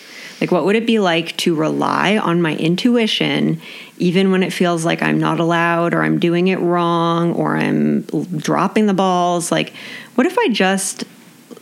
Like 0.40 0.50
what 0.50 0.64
would 0.64 0.76
it 0.76 0.86
be 0.86 0.98
like 0.98 1.36
to 1.38 1.54
rely 1.54 2.18
on 2.18 2.42
my 2.42 2.56
intuition 2.56 3.60
even 3.98 4.30
when 4.30 4.42
it 4.42 4.52
feels 4.52 4.84
like 4.84 5.02
i'm 5.02 5.18
not 5.18 5.40
allowed 5.40 5.94
or 5.94 6.02
i'm 6.02 6.18
doing 6.18 6.48
it 6.48 6.58
wrong 6.58 7.32
or 7.34 7.56
i'm 7.56 8.02
dropping 8.36 8.86
the 8.86 8.94
balls 8.94 9.52
like 9.52 9.72
what 10.14 10.26
if 10.26 10.36
i 10.38 10.48
just 10.48 11.04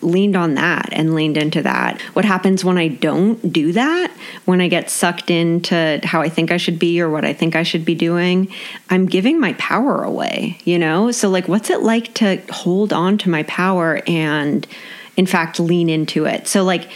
leaned 0.02 0.36
on 0.36 0.54
that 0.54 0.88
and 0.92 1.14
leaned 1.14 1.36
into 1.36 1.62
that. 1.62 2.00
What 2.12 2.24
happens 2.24 2.64
when 2.64 2.76
I 2.76 2.88
don't 2.88 3.52
do 3.52 3.72
that? 3.72 4.10
When 4.44 4.60
I 4.60 4.68
get 4.68 4.90
sucked 4.90 5.30
into 5.30 6.00
how 6.02 6.20
I 6.20 6.28
think 6.28 6.50
I 6.50 6.56
should 6.56 6.78
be 6.78 7.00
or 7.00 7.08
what 7.08 7.24
I 7.24 7.32
think 7.32 7.56
I 7.56 7.62
should 7.62 7.84
be 7.84 7.94
doing, 7.94 8.52
I'm 8.90 9.06
giving 9.06 9.40
my 9.40 9.54
power 9.54 10.02
away, 10.02 10.58
you 10.64 10.78
know? 10.78 11.10
So, 11.12 11.28
like, 11.28 11.48
what's 11.48 11.70
it 11.70 11.82
like 11.82 12.14
to 12.14 12.42
hold 12.50 12.92
on 12.92 13.18
to 13.18 13.30
my 13.30 13.44
power 13.44 14.02
and, 14.06 14.66
in 15.16 15.26
fact, 15.26 15.60
lean 15.60 15.88
into 15.88 16.24
it? 16.24 16.48
So, 16.48 16.64
like, 16.64 16.90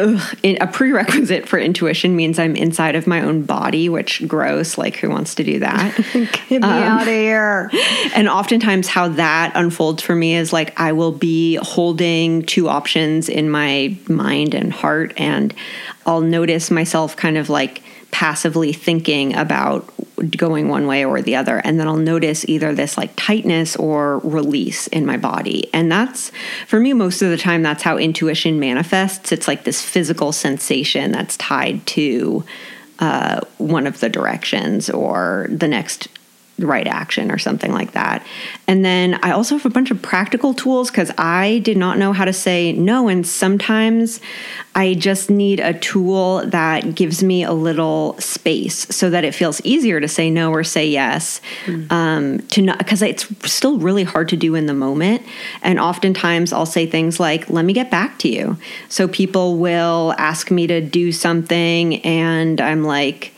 ugh, 0.00 0.38
a 0.44 0.66
prerequisite 0.66 1.48
for 1.48 1.58
intuition 1.58 2.16
means 2.16 2.38
I'm 2.38 2.56
inside 2.56 2.96
of 2.96 3.06
my 3.06 3.22
own 3.22 3.42
body, 3.42 3.88
which 3.88 4.26
gross. 4.26 4.78
Like, 4.78 4.96
who 4.96 5.10
wants 5.10 5.34
to 5.36 5.44
do 5.44 5.60
that? 5.60 5.96
get 6.12 6.50
me 6.50 6.56
um, 6.58 6.64
out 6.64 7.02
of 7.02 7.08
here 7.08 7.70
and 8.14 8.28
oftentimes 8.28 8.88
how 8.88 9.08
that 9.08 9.52
unfolds 9.54 10.02
for 10.02 10.14
me 10.14 10.34
is 10.34 10.52
like 10.52 10.78
i 10.78 10.92
will 10.92 11.12
be 11.12 11.56
holding 11.56 12.42
two 12.42 12.68
options 12.68 13.28
in 13.28 13.50
my 13.50 13.96
mind 14.08 14.54
and 14.54 14.72
heart 14.72 15.12
and 15.16 15.54
i'll 16.06 16.20
notice 16.20 16.70
myself 16.70 17.16
kind 17.16 17.36
of 17.36 17.48
like 17.48 17.82
passively 18.10 18.72
thinking 18.72 19.34
about 19.36 19.90
going 20.36 20.68
one 20.68 20.86
way 20.86 21.04
or 21.04 21.22
the 21.22 21.36
other. 21.36 21.58
And 21.58 21.78
then 21.78 21.88
i'll 21.88 21.96
notice 21.96 22.44
either 22.48 22.74
this 22.74 22.98
like 22.98 23.12
tightness 23.16 23.76
or 23.76 24.18
release 24.18 24.86
in 24.88 25.06
my 25.06 25.16
body. 25.16 25.70
And 25.72 25.90
that's 25.90 26.30
for 26.66 26.78
me 26.80 26.92
most 26.92 27.22
of 27.22 27.30
the 27.30 27.36
time 27.36 27.62
that's 27.62 27.82
how 27.82 27.96
intuition 27.96 28.60
manifests. 28.60 29.32
It's 29.32 29.48
like 29.48 29.64
this 29.64 29.82
physical 29.82 30.32
sensation 30.32 31.12
that's 31.12 31.36
tied 31.36 31.86
to 31.88 32.44
uh, 32.98 33.40
one 33.56 33.86
of 33.86 34.00
the 34.00 34.08
directions 34.08 34.90
or 34.90 35.46
the 35.50 35.68
next 35.68 36.08
right 36.64 36.86
action 36.86 37.30
or 37.30 37.38
something 37.38 37.72
like 37.72 37.92
that. 37.92 38.24
And 38.66 38.84
then 38.84 39.18
I 39.22 39.32
also 39.32 39.56
have 39.56 39.66
a 39.66 39.70
bunch 39.70 39.90
of 39.90 40.00
practical 40.00 40.54
tools 40.54 40.90
because 40.90 41.10
I 41.18 41.58
did 41.60 41.76
not 41.76 41.98
know 41.98 42.12
how 42.12 42.24
to 42.24 42.32
say 42.32 42.72
no. 42.72 43.08
And 43.08 43.26
sometimes 43.26 44.20
I 44.74 44.94
just 44.94 45.30
need 45.30 45.58
a 45.60 45.74
tool 45.74 46.46
that 46.46 46.94
gives 46.94 47.22
me 47.22 47.42
a 47.42 47.52
little 47.52 48.16
space 48.18 48.86
so 48.94 49.10
that 49.10 49.24
it 49.24 49.34
feels 49.34 49.60
easier 49.62 50.00
to 50.00 50.08
say 50.08 50.30
no 50.30 50.50
or 50.52 50.62
say 50.62 50.86
yes. 50.86 51.40
Um, 51.90 52.38
to 52.48 52.62
not 52.62 52.78
because 52.78 53.02
it's 53.02 53.26
still 53.50 53.78
really 53.78 54.04
hard 54.04 54.28
to 54.28 54.36
do 54.36 54.54
in 54.54 54.66
the 54.66 54.74
moment. 54.74 55.22
And 55.62 55.80
oftentimes 55.80 56.52
I'll 56.52 56.66
say 56.66 56.86
things 56.86 57.18
like, 57.18 57.50
let 57.50 57.64
me 57.64 57.72
get 57.72 57.90
back 57.90 58.18
to 58.20 58.28
you. 58.28 58.56
So 58.88 59.08
people 59.08 59.56
will 59.58 60.14
ask 60.18 60.50
me 60.50 60.66
to 60.68 60.80
do 60.80 61.12
something 61.12 61.96
and 62.04 62.60
I'm 62.60 62.84
like, 62.84 63.32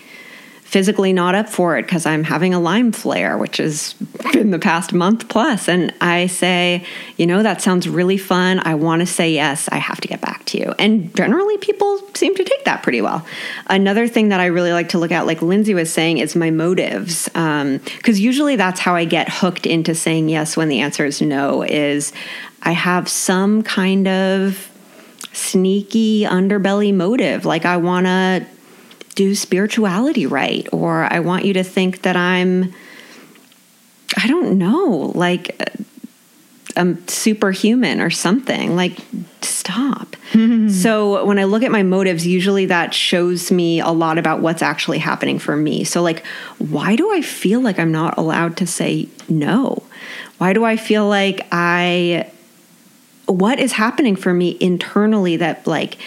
physically 0.72 1.12
not 1.12 1.34
up 1.34 1.50
for 1.50 1.76
it 1.76 1.82
because 1.82 2.06
I'm 2.06 2.24
having 2.24 2.54
a 2.54 2.58
Lyme 2.58 2.92
flare, 2.92 3.36
which 3.36 3.58
has 3.58 3.92
been 4.32 4.52
the 4.52 4.58
past 4.58 4.94
month 4.94 5.28
plus. 5.28 5.68
And 5.68 5.92
I 6.00 6.28
say, 6.28 6.86
you 7.18 7.26
know, 7.26 7.42
that 7.42 7.60
sounds 7.60 7.86
really 7.86 8.16
fun. 8.16 8.58
I 8.64 8.74
want 8.76 9.00
to 9.00 9.06
say 9.06 9.34
yes. 9.34 9.68
I 9.70 9.76
have 9.76 10.00
to 10.00 10.08
get 10.08 10.22
back 10.22 10.46
to 10.46 10.58
you. 10.58 10.74
And 10.78 11.14
generally, 11.14 11.58
people 11.58 12.00
seem 12.14 12.34
to 12.36 12.42
take 12.42 12.64
that 12.64 12.82
pretty 12.82 13.02
well. 13.02 13.26
Another 13.66 14.08
thing 14.08 14.30
that 14.30 14.40
I 14.40 14.46
really 14.46 14.72
like 14.72 14.88
to 14.90 14.98
look 14.98 15.12
at, 15.12 15.26
like 15.26 15.42
Lindsay 15.42 15.74
was 15.74 15.92
saying, 15.92 16.18
is 16.18 16.34
my 16.34 16.50
motives. 16.50 17.26
Because 17.26 17.36
um, 17.36 17.80
usually 18.06 18.56
that's 18.56 18.80
how 18.80 18.94
I 18.94 19.04
get 19.04 19.28
hooked 19.28 19.66
into 19.66 19.94
saying 19.94 20.30
yes 20.30 20.56
when 20.56 20.70
the 20.70 20.80
answer 20.80 21.04
is 21.04 21.20
no, 21.20 21.62
is 21.62 22.14
I 22.62 22.72
have 22.72 23.10
some 23.10 23.62
kind 23.62 24.08
of 24.08 24.70
sneaky 25.34 26.22
underbelly 26.22 26.94
motive. 26.94 27.44
Like 27.44 27.66
I 27.66 27.76
want 27.76 28.06
to 28.06 28.46
do 29.14 29.34
spirituality 29.34 30.26
right, 30.26 30.68
or 30.72 31.04
I 31.12 31.20
want 31.20 31.44
you 31.44 31.52
to 31.54 31.64
think 31.64 32.02
that 32.02 32.16
I'm, 32.16 32.74
I 34.16 34.26
don't 34.26 34.58
know, 34.58 35.12
like 35.14 35.56
uh, 35.60 35.82
I'm 36.76 37.06
superhuman 37.08 38.00
or 38.00 38.10
something. 38.10 38.74
Like, 38.76 38.98
stop. 39.42 40.16
so, 40.70 41.24
when 41.24 41.38
I 41.38 41.44
look 41.44 41.62
at 41.62 41.70
my 41.70 41.82
motives, 41.82 42.26
usually 42.26 42.66
that 42.66 42.94
shows 42.94 43.50
me 43.50 43.80
a 43.80 43.90
lot 43.90 44.18
about 44.18 44.40
what's 44.40 44.62
actually 44.62 44.98
happening 44.98 45.38
for 45.38 45.56
me. 45.56 45.84
So, 45.84 46.02
like, 46.02 46.24
why 46.58 46.96
do 46.96 47.12
I 47.12 47.20
feel 47.20 47.60
like 47.60 47.78
I'm 47.78 47.92
not 47.92 48.16
allowed 48.16 48.56
to 48.58 48.66
say 48.66 49.08
no? 49.28 49.82
Why 50.38 50.52
do 50.52 50.64
I 50.64 50.76
feel 50.76 51.06
like 51.06 51.46
I, 51.52 52.30
what 53.26 53.60
is 53.60 53.72
happening 53.72 54.16
for 54.16 54.32
me 54.32 54.56
internally 54.60 55.36
that, 55.36 55.66
like, 55.66 55.98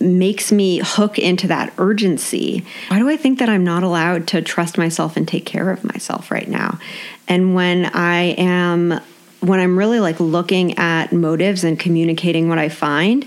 makes 0.00 0.52
me 0.52 0.80
hook 0.82 1.18
into 1.18 1.46
that 1.48 1.72
urgency. 1.78 2.64
Why 2.88 2.98
do 2.98 3.08
I 3.08 3.16
think 3.16 3.38
that 3.38 3.48
I'm 3.48 3.64
not 3.64 3.82
allowed 3.82 4.26
to 4.28 4.42
trust 4.42 4.78
myself 4.78 5.16
and 5.16 5.26
take 5.26 5.46
care 5.46 5.70
of 5.70 5.84
myself 5.84 6.30
right 6.30 6.48
now? 6.48 6.78
And 7.28 7.54
when 7.54 7.86
I 7.86 8.34
am 8.38 9.00
when 9.40 9.58
I'm 9.58 9.76
really 9.76 9.98
like 9.98 10.20
looking 10.20 10.78
at 10.78 11.12
motives 11.12 11.64
and 11.64 11.76
communicating 11.76 12.48
what 12.48 12.58
I 12.58 12.68
find, 12.68 13.26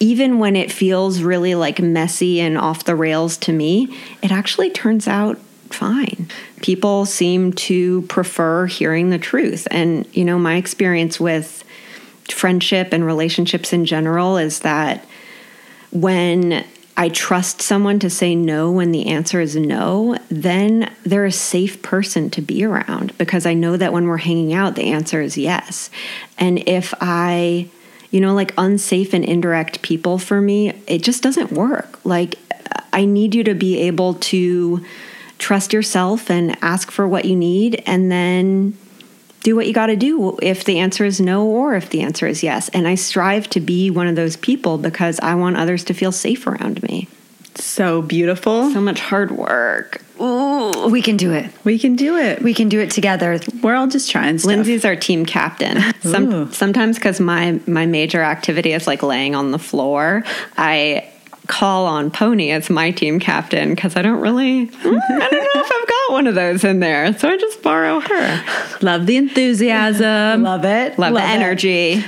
even 0.00 0.40
when 0.40 0.56
it 0.56 0.72
feels 0.72 1.22
really 1.22 1.54
like 1.54 1.78
messy 1.78 2.40
and 2.40 2.58
off 2.58 2.84
the 2.84 2.96
rails 2.96 3.36
to 3.38 3.52
me, 3.52 3.96
it 4.22 4.32
actually 4.32 4.70
turns 4.70 5.06
out 5.06 5.38
fine. 5.70 6.28
People 6.62 7.06
seem 7.06 7.52
to 7.52 8.02
prefer 8.02 8.66
hearing 8.66 9.10
the 9.10 9.18
truth. 9.18 9.68
And, 9.70 10.04
you 10.14 10.24
know, 10.24 10.36
my 10.36 10.56
experience 10.56 11.20
with 11.20 11.62
friendship 12.28 12.92
and 12.92 13.06
relationships 13.06 13.72
in 13.72 13.84
general 13.84 14.36
is 14.38 14.60
that 14.60 15.04
when 15.92 16.64
I 16.96 17.08
trust 17.08 17.62
someone 17.62 17.98
to 18.00 18.10
say 18.10 18.34
no 18.34 18.70
when 18.70 18.92
the 18.92 19.06
answer 19.06 19.40
is 19.40 19.56
no, 19.56 20.16
then 20.28 20.92
they're 21.04 21.24
a 21.24 21.32
safe 21.32 21.80
person 21.82 22.28
to 22.30 22.42
be 22.42 22.64
around 22.64 23.16
because 23.16 23.46
I 23.46 23.54
know 23.54 23.76
that 23.76 23.92
when 23.92 24.06
we're 24.06 24.18
hanging 24.18 24.52
out, 24.52 24.74
the 24.74 24.90
answer 24.90 25.22
is 25.22 25.38
yes. 25.38 25.90
And 26.38 26.66
if 26.68 26.92
I, 27.00 27.68
you 28.10 28.20
know, 28.20 28.34
like 28.34 28.52
unsafe 28.58 29.14
and 29.14 29.24
indirect 29.24 29.82
people 29.82 30.18
for 30.18 30.40
me, 30.40 30.70
it 30.86 31.02
just 31.02 31.22
doesn't 31.22 31.52
work. 31.52 32.04
Like, 32.04 32.34
I 32.92 33.04
need 33.06 33.34
you 33.34 33.44
to 33.44 33.54
be 33.54 33.80
able 33.80 34.14
to 34.14 34.84
trust 35.38 35.72
yourself 35.72 36.30
and 36.30 36.56
ask 36.62 36.90
for 36.90 37.08
what 37.08 37.24
you 37.24 37.36
need 37.36 37.82
and 37.86 38.12
then 38.12 38.76
do 39.42 39.56
what 39.56 39.66
you 39.66 39.72
got 39.72 39.86
to 39.86 39.96
do 39.96 40.38
if 40.40 40.64
the 40.64 40.78
answer 40.78 41.04
is 41.04 41.20
no 41.20 41.46
or 41.46 41.74
if 41.74 41.90
the 41.90 42.00
answer 42.00 42.26
is 42.26 42.42
yes. 42.42 42.68
And 42.70 42.86
I 42.86 42.94
strive 42.94 43.48
to 43.50 43.60
be 43.60 43.90
one 43.90 44.06
of 44.06 44.16
those 44.16 44.36
people 44.36 44.78
because 44.78 45.18
I 45.20 45.34
want 45.34 45.56
others 45.56 45.84
to 45.84 45.94
feel 45.94 46.12
safe 46.12 46.46
around 46.46 46.82
me. 46.82 47.08
So 47.54 48.00
beautiful. 48.00 48.70
So 48.70 48.80
much 48.80 49.00
hard 49.00 49.30
work. 49.32 50.02
Ooh, 50.20 50.88
we 50.88 51.02
can 51.02 51.16
do 51.16 51.32
it. 51.32 51.50
We 51.64 51.78
can 51.78 51.96
do 51.96 52.16
it. 52.16 52.40
We 52.40 52.54
can 52.54 52.68
do 52.68 52.80
it 52.80 52.90
together. 52.90 53.38
We're 53.62 53.74
all 53.74 53.88
just 53.88 54.10
trying 54.10 54.38
stuff. 54.38 54.48
Lindsay's 54.48 54.84
our 54.84 54.96
team 54.96 55.26
captain. 55.26 55.82
Some, 56.00 56.50
sometimes 56.52 56.96
because 56.96 57.20
my 57.20 57.60
my 57.66 57.84
major 57.84 58.22
activity 58.22 58.72
is 58.72 58.86
like 58.86 59.02
laying 59.02 59.34
on 59.34 59.50
the 59.50 59.58
floor, 59.58 60.24
I 60.56 61.11
call 61.46 61.86
on 61.86 62.10
Pony 62.10 62.50
as 62.50 62.70
my 62.70 62.90
team 62.90 63.18
captain 63.18 63.74
because 63.74 63.96
I 63.96 64.02
don't 64.02 64.20
really, 64.20 64.66
hmm. 64.66 64.86
I 64.86 65.28
don't 65.30 65.54
know 65.54 65.60
if 65.62 65.72
I've 65.72 65.88
got 65.88 66.12
one 66.12 66.26
of 66.26 66.34
those 66.34 66.64
in 66.64 66.80
there. 66.80 67.16
So 67.18 67.28
I 67.28 67.36
just 67.36 67.62
borrow 67.62 68.00
her. 68.00 68.44
Love 68.80 69.06
the 69.06 69.16
enthusiasm. 69.16 70.42
Love 70.42 70.64
it. 70.64 70.98
Love, 70.98 71.14
Love 71.14 71.22
the 71.22 71.28
energy. 71.28 72.04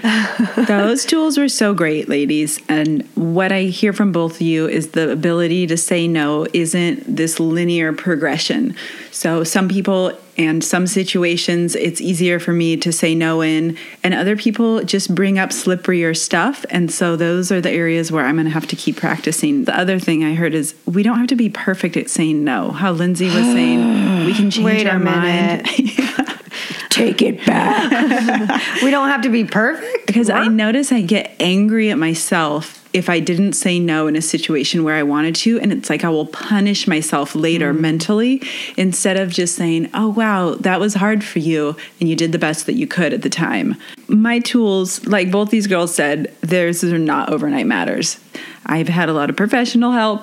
Those 0.67 1.05
tools 1.05 1.37
were 1.37 1.49
so 1.49 1.75
great, 1.75 2.09
ladies. 2.09 2.61
And 2.69 3.03
what 3.15 3.53
I 3.53 3.63
hear 3.65 3.93
from 3.93 4.13
both 4.13 4.37
of 4.37 4.43
you 4.43 4.69
is 4.69 4.91
the 4.91 5.11
ability 5.11 5.67
to 5.69 5.77
say 5.77 6.07
no 6.07 6.47
isn't 6.53 7.17
this 7.17 7.41
linear 7.41 7.93
progression. 7.93 8.77
So 9.11 9.45
some 9.45 9.69
people 9.69 10.13
and 10.37 10.63
some 10.63 10.87
situations 10.87 11.75
it's 11.75 12.01
easier 12.01 12.39
for 12.39 12.53
me 12.53 12.77
to 12.79 12.93
say 12.93 13.15
no 13.15 13.43
in. 13.43 13.77
And 14.03 14.15
other 14.15 14.37
people 14.37 14.83
just 14.83 15.15
bring 15.15 15.39
up 15.39 15.51
slipperier 15.51 16.17
stuff. 16.17 16.65
And 16.71 16.91
so 16.91 17.17
those 17.17 17.53
are 17.53 17.61
the 17.61 17.71
areas 17.71 18.11
where 18.11 18.25
i'm 18.25 18.37
going 18.37 18.47
to 18.47 18.53
have 18.53 18.67
to 18.69 18.77
keep 18.77 18.97
practicing. 18.97 19.65
The 19.65 19.79
other 19.79 19.99
thing 19.99 20.25
i 20.25 20.35
heard 20.35 20.55
is 20.55 20.75
we 20.87 21.03
don't 21.03 21.19
have 21.19 21.29
to 21.29 21.37
be 21.37 21.51
perfect 21.51 21.97
at 21.97 22.11
saying 22.11 22.45
no. 22.45 22.71
How 22.71 22.93
lindsay 22.93 23.27
was 23.27 23.45
saying 23.45 24.27
we 24.27 24.35
can 24.35 24.51
change 24.51 24.65
Wait 24.65 24.87
our 24.87 24.99
mind. 24.99 25.67
take 26.91 27.23
it 27.23 27.45
back. 27.45 28.61
We 28.83 28.91
don't 28.91 29.09
have 29.09 29.23
to 29.23 29.31
be 29.31 29.45
perfect? 29.45 30.07
Because 30.07 30.31
i 30.31 30.47
notice 30.47 30.93
i 30.93 31.01
get 31.01 31.35
angry 31.41 31.91
at 31.91 31.99
myself 31.99 32.84
if 32.95 33.11
I 33.11 33.19
didn't 33.19 33.55
say 33.55 33.79
no 33.79 34.07
in 34.07 34.17
a 34.17 34.23
situation 34.23 34.85
where 34.85 34.95
I 34.95 35.03
wanted 35.03 35.35
to. 35.37 35.61
And 35.61 35.73
it's 35.73 35.91
like 35.91 36.05
I 36.05 36.09
will 36.09 36.27
punish 36.27 36.87
myself 36.87 37.35
later 37.35 37.75
mm. 37.75 37.81
mentally 37.81 38.41
instead 38.77 39.19
of 39.19 39.31
just 39.31 39.57
saying, 39.57 39.91
oh, 39.93 40.09
wow, 40.09 40.55
that 40.55 40.81
was 40.81 40.95
hard 40.95 41.25
for 41.25 41.41
you. 41.41 41.77
And 42.01 42.09
you 42.09 42.17
did 42.17 42.33
the 42.33 42.39
best 42.39 42.67
that 42.67 42.75
you 42.75 42.87
could 42.87 43.13
at 43.13 43.23
the 43.23 43.29
time. 43.29 43.77
My 44.07 44.39
tools, 44.39 45.05
like 45.07 45.31
both 45.31 45.51
these 45.51 45.67
girls 45.67 45.95
said, 45.95 46.33
theirs 46.41 46.85
are 46.85 46.99
not 46.99 47.31
overnight 47.31 47.67
matters. 47.67 48.19
I've 48.67 48.89
had 48.89 49.09
a 49.09 49.13
lot 49.13 49.31
of 49.31 49.37
professional 49.37 49.93
help. 49.93 50.23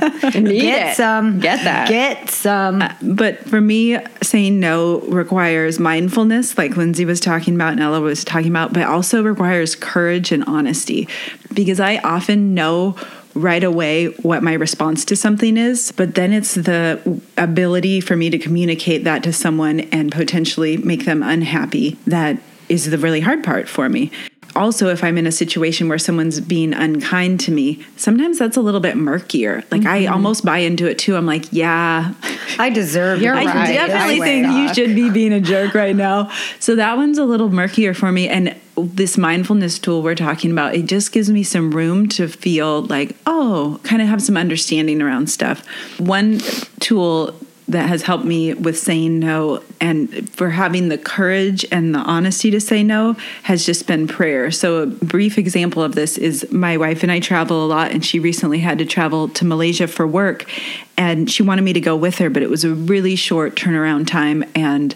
Get 0.00 0.90
it. 0.90 0.96
some. 0.96 1.40
Get 1.40 1.64
that. 1.64 1.88
Get 1.88 2.30
some. 2.30 2.82
Uh, 2.82 2.94
but 3.02 3.38
for 3.48 3.60
me, 3.60 3.98
saying 4.22 4.60
no 4.60 5.00
requires 5.00 5.78
mindfulness, 5.78 6.56
like 6.58 6.76
Lindsay 6.76 7.04
was 7.04 7.20
talking 7.20 7.54
about 7.54 7.72
and 7.72 7.80
Ella 7.80 8.00
was 8.00 8.24
talking 8.24 8.48
about, 8.48 8.72
but 8.72 8.84
also 8.84 9.22
requires 9.22 9.74
courage 9.74 10.32
and 10.32 10.44
honesty 10.44 11.08
because 11.52 11.80
I 11.80 11.98
often 11.98 12.54
know 12.54 12.96
right 13.34 13.64
away 13.64 14.06
what 14.06 14.42
my 14.42 14.54
response 14.54 15.04
to 15.04 15.16
something 15.16 15.56
is, 15.56 15.92
but 15.92 16.14
then 16.14 16.32
it's 16.32 16.54
the 16.54 17.20
ability 17.36 18.00
for 18.00 18.16
me 18.16 18.30
to 18.30 18.38
communicate 18.38 19.04
that 19.04 19.22
to 19.22 19.32
someone 19.32 19.80
and 19.80 20.10
potentially 20.10 20.78
make 20.78 21.04
them 21.04 21.22
unhappy 21.22 21.98
that 22.06 22.40
is 22.68 22.90
the 22.90 22.98
really 22.98 23.20
hard 23.20 23.44
part 23.44 23.68
for 23.68 23.88
me 23.88 24.10
also 24.56 24.88
if 24.88 25.04
i'm 25.04 25.18
in 25.18 25.26
a 25.26 25.32
situation 25.32 25.88
where 25.88 25.98
someone's 25.98 26.40
being 26.40 26.72
unkind 26.72 27.38
to 27.40 27.50
me 27.50 27.84
sometimes 27.96 28.38
that's 28.38 28.56
a 28.56 28.60
little 28.60 28.80
bit 28.80 28.96
murkier. 28.96 29.64
Like 29.70 29.82
mm-hmm. 29.82 29.88
i 29.88 30.06
almost 30.06 30.44
buy 30.44 30.58
into 30.58 30.86
it 30.86 30.98
too. 30.98 31.16
I'm 31.16 31.26
like 31.26 31.52
yeah. 31.52 32.14
I 32.58 32.70
deserve 32.70 33.20
you're 33.20 33.34
right. 33.34 33.46
i 33.46 33.72
definitely 33.72 34.20
think 34.20 34.46
you 34.46 34.74
should 34.74 34.94
be 34.94 35.10
being 35.10 35.32
a 35.32 35.40
jerk 35.40 35.74
right 35.74 35.96
now. 35.96 36.30
So 36.60 36.76
that 36.76 36.96
one's 36.96 37.18
a 37.18 37.24
little 37.24 37.50
murkier 37.50 37.94
for 37.94 38.12
me. 38.12 38.28
And 38.28 38.56
this 38.76 39.16
mindfulness 39.16 39.78
tool 39.78 40.02
we're 40.02 40.14
talking 40.14 40.50
about 40.52 40.74
it 40.74 40.84
just 40.86 41.10
gives 41.12 41.30
me 41.30 41.42
some 41.42 41.70
room 41.70 42.08
to 42.10 42.28
feel 42.28 42.82
like 42.82 43.16
oh 43.26 43.80
kind 43.84 44.02
of 44.02 44.08
have 44.08 44.22
some 44.22 44.36
understanding 44.36 45.00
around 45.02 45.28
stuff. 45.28 45.66
One 45.98 46.40
tool 46.80 47.34
that 47.68 47.88
has 47.88 48.02
helped 48.02 48.24
me 48.24 48.54
with 48.54 48.78
saying 48.78 49.18
no 49.18 49.62
and 49.80 50.30
for 50.30 50.50
having 50.50 50.88
the 50.88 50.98
courage 50.98 51.64
and 51.72 51.94
the 51.94 51.98
honesty 51.98 52.50
to 52.50 52.60
say 52.60 52.82
no 52.82 53.14
has 53.42 53.66
just 53.66 53.86
been 53.86 54.06
prayer. 54.06 54.50
So, 54.50 54.82
a 54.82 54.86
brief 54.86 55.36
example 55.36 55.82
of 55.82 55.94
this 55.94 56.16
is 56.16 56.50
my 56.52 56.76
wife 56.76 57.02
and 57.02 57.10
I 57.10 57.20
travel 57.20 57.64
a 57.64 57.66
lot, 57.66 57.90
and 57.90 58.04
she 58.04 58.18
recently 58.18 58.60
had 58.60 58.78
to 58.78 58.84
travel 58.84 59.28
to 59.30 59.44
Malaysia 59.44 59.88
for 59.88 60.06
work, 60.06 60.48
and 60.96 61.30
she 61.30 61.42
wanted 61.42 61.62
me 61.62 61.72
to 61.72 61.80
go 61.80 61.96
with 61.96 62.18
her, 62.18 62.30
but 62.30 62.42
it 62.42 62.50
was 62.50 62.64
a 62.64 62.74
really 62.74 63.16
short 63.16 63.56
turnaround 63.56 64.06
time, 64.06 64.44
and 64.54 64.94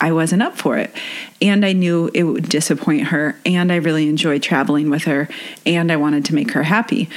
I 0.00 0.12
wasn't 0.12 0.42
up 0.42 0.56
for 0.56 0.76
it. 0.76 0.94
And 1.40 1.64
I 1.64 1.72
knew 1.72 2.10
it 2.12 2.24
would 2.24 2.48
disappoint 2.48 3.08
her, 3.08 3.36
and 3.44 3.72
I 3.72 3.76
really 3.76 4.08
enjoyed 4.08 4.42
traveling 4.42 4.90
with 4.90 5.04
her, 5.04 5.28
and 5.64 5.90
I 5.90 5.96
wanted 5.96 6.24
to 6.26 6.34
make 6.34 6.52
her 6.52 6.64
happy. 6.64 7.08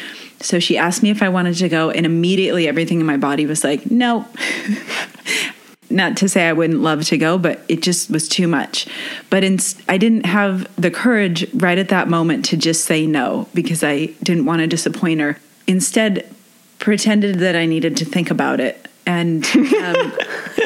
So 0.42 0.60
she 0.60 0.78
asked 0.78 1.04
me 1.04 1.10
if 1.10 1.22
I 1.22 1.30
wanted 1.30 1.56
to 1.56 1.70
go, 1.70 1.90
and 1.92 2.06
immediately 2.06 2.68
everything 2.68 3.00
in 3.00 3.06
my 3.06 3.18
body 3.18 3.46
was 3.46 3.64
like, 3.64 3.90
no. 3.92 4.28
Not 5.92 6.18
to 6.18 6.30
say 6.30 6.48
I 6.48 6.54
wouldn't 6.54 6.82
love 6.82 7.06
to 7.06 7.18
go, 7.18 7.40
but 7.40 7.62
it 7.68 7.82
just 7.82 8.12
was 8.12 8.30
too 8.30 8.48
much. 8.48 8.88
But 9.32 9.44
in, 9.44 9.58
I 9.88 9.98
didn't 9.98 10.28
have 10.28 10.70
the 10.76 10.92
courage 10.92 11.52
right 11.56 11.80
at 11.80 11.90
that 11.90 12.08
moment 12.08 12.46
to 12.46 12.58
just 12.58 12.86
say 12.86 13.08
no 13.08 13.48
because 13.56 13.84
I 13.84 14.08
didn't 14.22 14.46
want 14.46 14.60
to 14.60 14.68
disappoint 14.68 15.20
her. 15.20 15.40
Instead, 15.66 16.30
pretended 16.78 17.40
that 17.40 17.56
I 17.56 17.66
needed 17.66 17.98
to 17.98 18.06
think 18.06 18.30
about 18.30 18.60
it 18.60 18.89
And 19.10 19.44
um, 19.44 19.64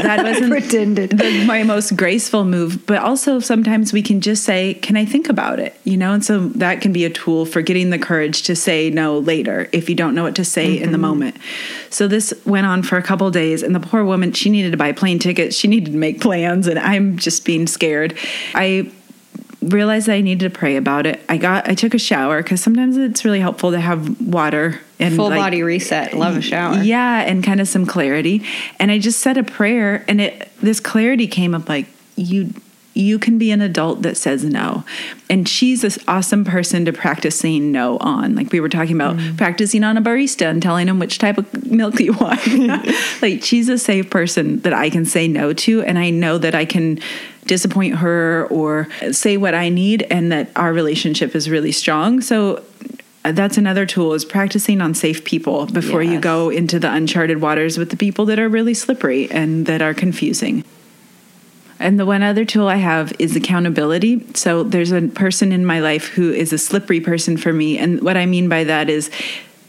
that 0.01 0.19
wasn't 0.21 0.69
the, 0.69 1.45
my 1.47 1.63
most 1.63 1.95
graceful 1.95 2.43
move. 2.43 2.85
But 2.85 2.97
also, 2.97 3.39
sometimes 3.39 3.93
we 3.93 4.01
can 4.01 4.19
just 4.19 4.43
say, 4.43 4.73
Can 4.73 4.97
I 4.97 5.05
think 5.05 5.29
about 5.29 5.59
it? 5.59 5.79
You 5.85 5.95
know, 5.95 6.11
and 6.11 6.25
so 6.25 6.49
that 6.49 6.81
can 6.81 6.91
be 6.91 7.05
a 7.05 7.09
tool 7.09 7.45
for 7.45 7.61
getting 7.61 7.89
the 7.89 7.97
courage 7.97 8.43
to 8.43 8.55
say 8.57 8.89
no 8.89 9.17
later 9.17 9.69
if 9.71 9.89
you 9.89 9.95
don't 9.95 10.13
know 10.13 10.23
what 10.23 10.35
to 10.35 10.43
say 10.43 10.77
in 10.77 10.91
the 10.91 10.97
moment. 10.97 11.37
So 11.89 12.09
this 12.09 12.33
went 12.45 12.67
on 12.67 12.83
for 12.83 12.97
a 12.97 13.01
couple 13.01 13.31
days, 13.31 13.63
and 13.63 13.73
the 13.73 13.79
poor 13.79 14.03
woman, 14.03 14.33
she 14.33 14.49
needed 14.49 14.71
to 14.71 14.77
buy 14.77 14.91
plane 14.91 15.19
tickets, 15.19 15.55
she 15.55 15.69
needed 15.69 15.93
to 15.93 15.97
make 15.97 16.19
plans, 16.19 16.67
and 16.67 16.77
I'm 16.77 17.17
just 17.17 17.45
being 17.45 17.65
scared. 17.65 18.17
I 18.55 18.91
realized 19.69 20.09
I 20.09 20.21
needed 20.21 20.51
to 20.51 20.57
pray 20.57 20.75
about 20.75 21.05
it. 21.05 21.21
I 21.29 21.37
got 21.37 21.67
I 21.69 21.73
took 21.75 21.93
a 21.93 21.99
shower 21.99 22.41
because 22.43 22.61
sometimes 22.61 22.97
it's 22.97 23.23
really 23.25 23.39
helpful 23.39 23.71
to 23.71 23.79
have 23.79 24.19
water 24.21 24.79
and 24.99 25.15
Full 25.15 25.29
like- 25.29 25.39
body 25.39 25.63
reset. 25.63 26.13
Love 26.13 26.37
a 26.37 26.41
shower. 26.41 26.81
Yeah, 26.81 27.21
and 27.21 27.43
kind 27.43 27.59
of 27.61 27.67
some 27.67 27.85
clarity. 27.85 28.43
And 28.79 28.91
I 28.91 28.99
just 28.99 29.19
said 29.19 29.37
a 29.37 29.43
prayer, 29.43 30.03
and 30.07 30.21
it 30.21 30.49
this 30.61 30.79
clarity 30.79 31.27
came 31.27 31.53
up 31.55 31.67
like 31.69 31.87
you 32.15 32.53
you 32.95 33.17
can 33.17 33.39
be 33.39 33.49
an 33.49 33.59
adult 33.59 34.03
that 34.03 34.15
says 34.17 34.43
no. 34.43 34.83
And 35.27 35.49
she's 35.49 35.81
this 35.81 35.97
awesome 36.07 36.45
person 36.45 36.85
to 36.85 36.93
practice 36.93 37.39
saying 37.39 37.71
no 37.71 37.97
on. 37.97 38.35
Like 38.35 38.51
we 38.51 38.59
were 38.59 38.69
talking 38.69 38.95
about 38.95 39.17
Mm. 39.17 39.35
practicing 39.35 39.83
on 39.83 39.97
a 39.97 40.01
barista 40.01 40.45
and 40.45 40.61
telling 40.61 40.85
them 40.85 40.99
which 40.99 41.17
type 41.17 41.39
of 41.39 41.71
milk 41.71 41.99
you 41.99 42.13
want. 42.13 42.39
like 43.23 43.43
she's 43.43 43.67
a 43.67 43.79
safe 43.79 44.11
person 44.11 44.59
that 44.59 44.73
I 44.73 44.91
can 44.91 45.05
say 45.05 45.27
no 45.27 45.53
to. 45.53 45.81
And 45.81 45.97
I 45.97 46.11
know 46.11 46.37
that 46.37 46.53
I 46.53 46.65
can 46.65 46.99
disappoint 47.45 47.95
her 47.95 48.47
or 48.49 48.87
say 49.11 49.37
what 49.37 49.53
I 49.53 49.69
need 49.69 50.03
and 50.03 50.31
that 50.31 50.49
our 50.55 50.73
relationship 50.73 51.35
is 51.35 51.49
really 51.49 51.71
strong. 51.71 52.21
So 52.21 52.63
uh, 53.25 53.31
that's 53.31 53.57
another 53.57 53.85
tool 53.85 54.13
is 54.13 54.25
practicing 54.25 54.81
on 54.81 54.93
safe 54.93 55.23
people 55.23 55.65
before 55.67 56.03
you 56.03 56.19
go 56.19 56.49
into 56.49 56.79
the 56.79 56.91
uncharted 56.91 57.41
waters 57.41 57.77
with 57.77 57.89
the 57.89 57.97
people 57.97 58.25
that 58.25 58.39
are 58.39 58.49
really 58.49 58.73
slippery 58.73 59.29
and 59.31 59.65
that 59.65 59.81
are 59.81 59.93
confusing. 59.93 60.63
And 61.79 61.99
the 61.99 62.05
one 62.05 62.23
other 62.23 62.45
tool 62.45 62.67
I 62.67 62.77
have 62.77 63.13
is 63.19 63.35
accountability. 63.35 64.25
So 64.35 64.63
there's 64.63 64.91
a 64.91 65.01
person 65.01 65.51
in 65.51 65.65
my 65.65 65.79
life 65.79 66.07
who 66.07 66.31
is 66.31 66.53
a 66.53 66.57
slippery 66.57 67.01
person 67.01 67.35
for 67.37 67.51
me. 67.51 67.77
And 67.77 68.01
what 68.01 68.15
I 68.15 68.25
mean 68.25 68.47
by 68.47 68.63
that 68.65 68.89
is 68.89 69.09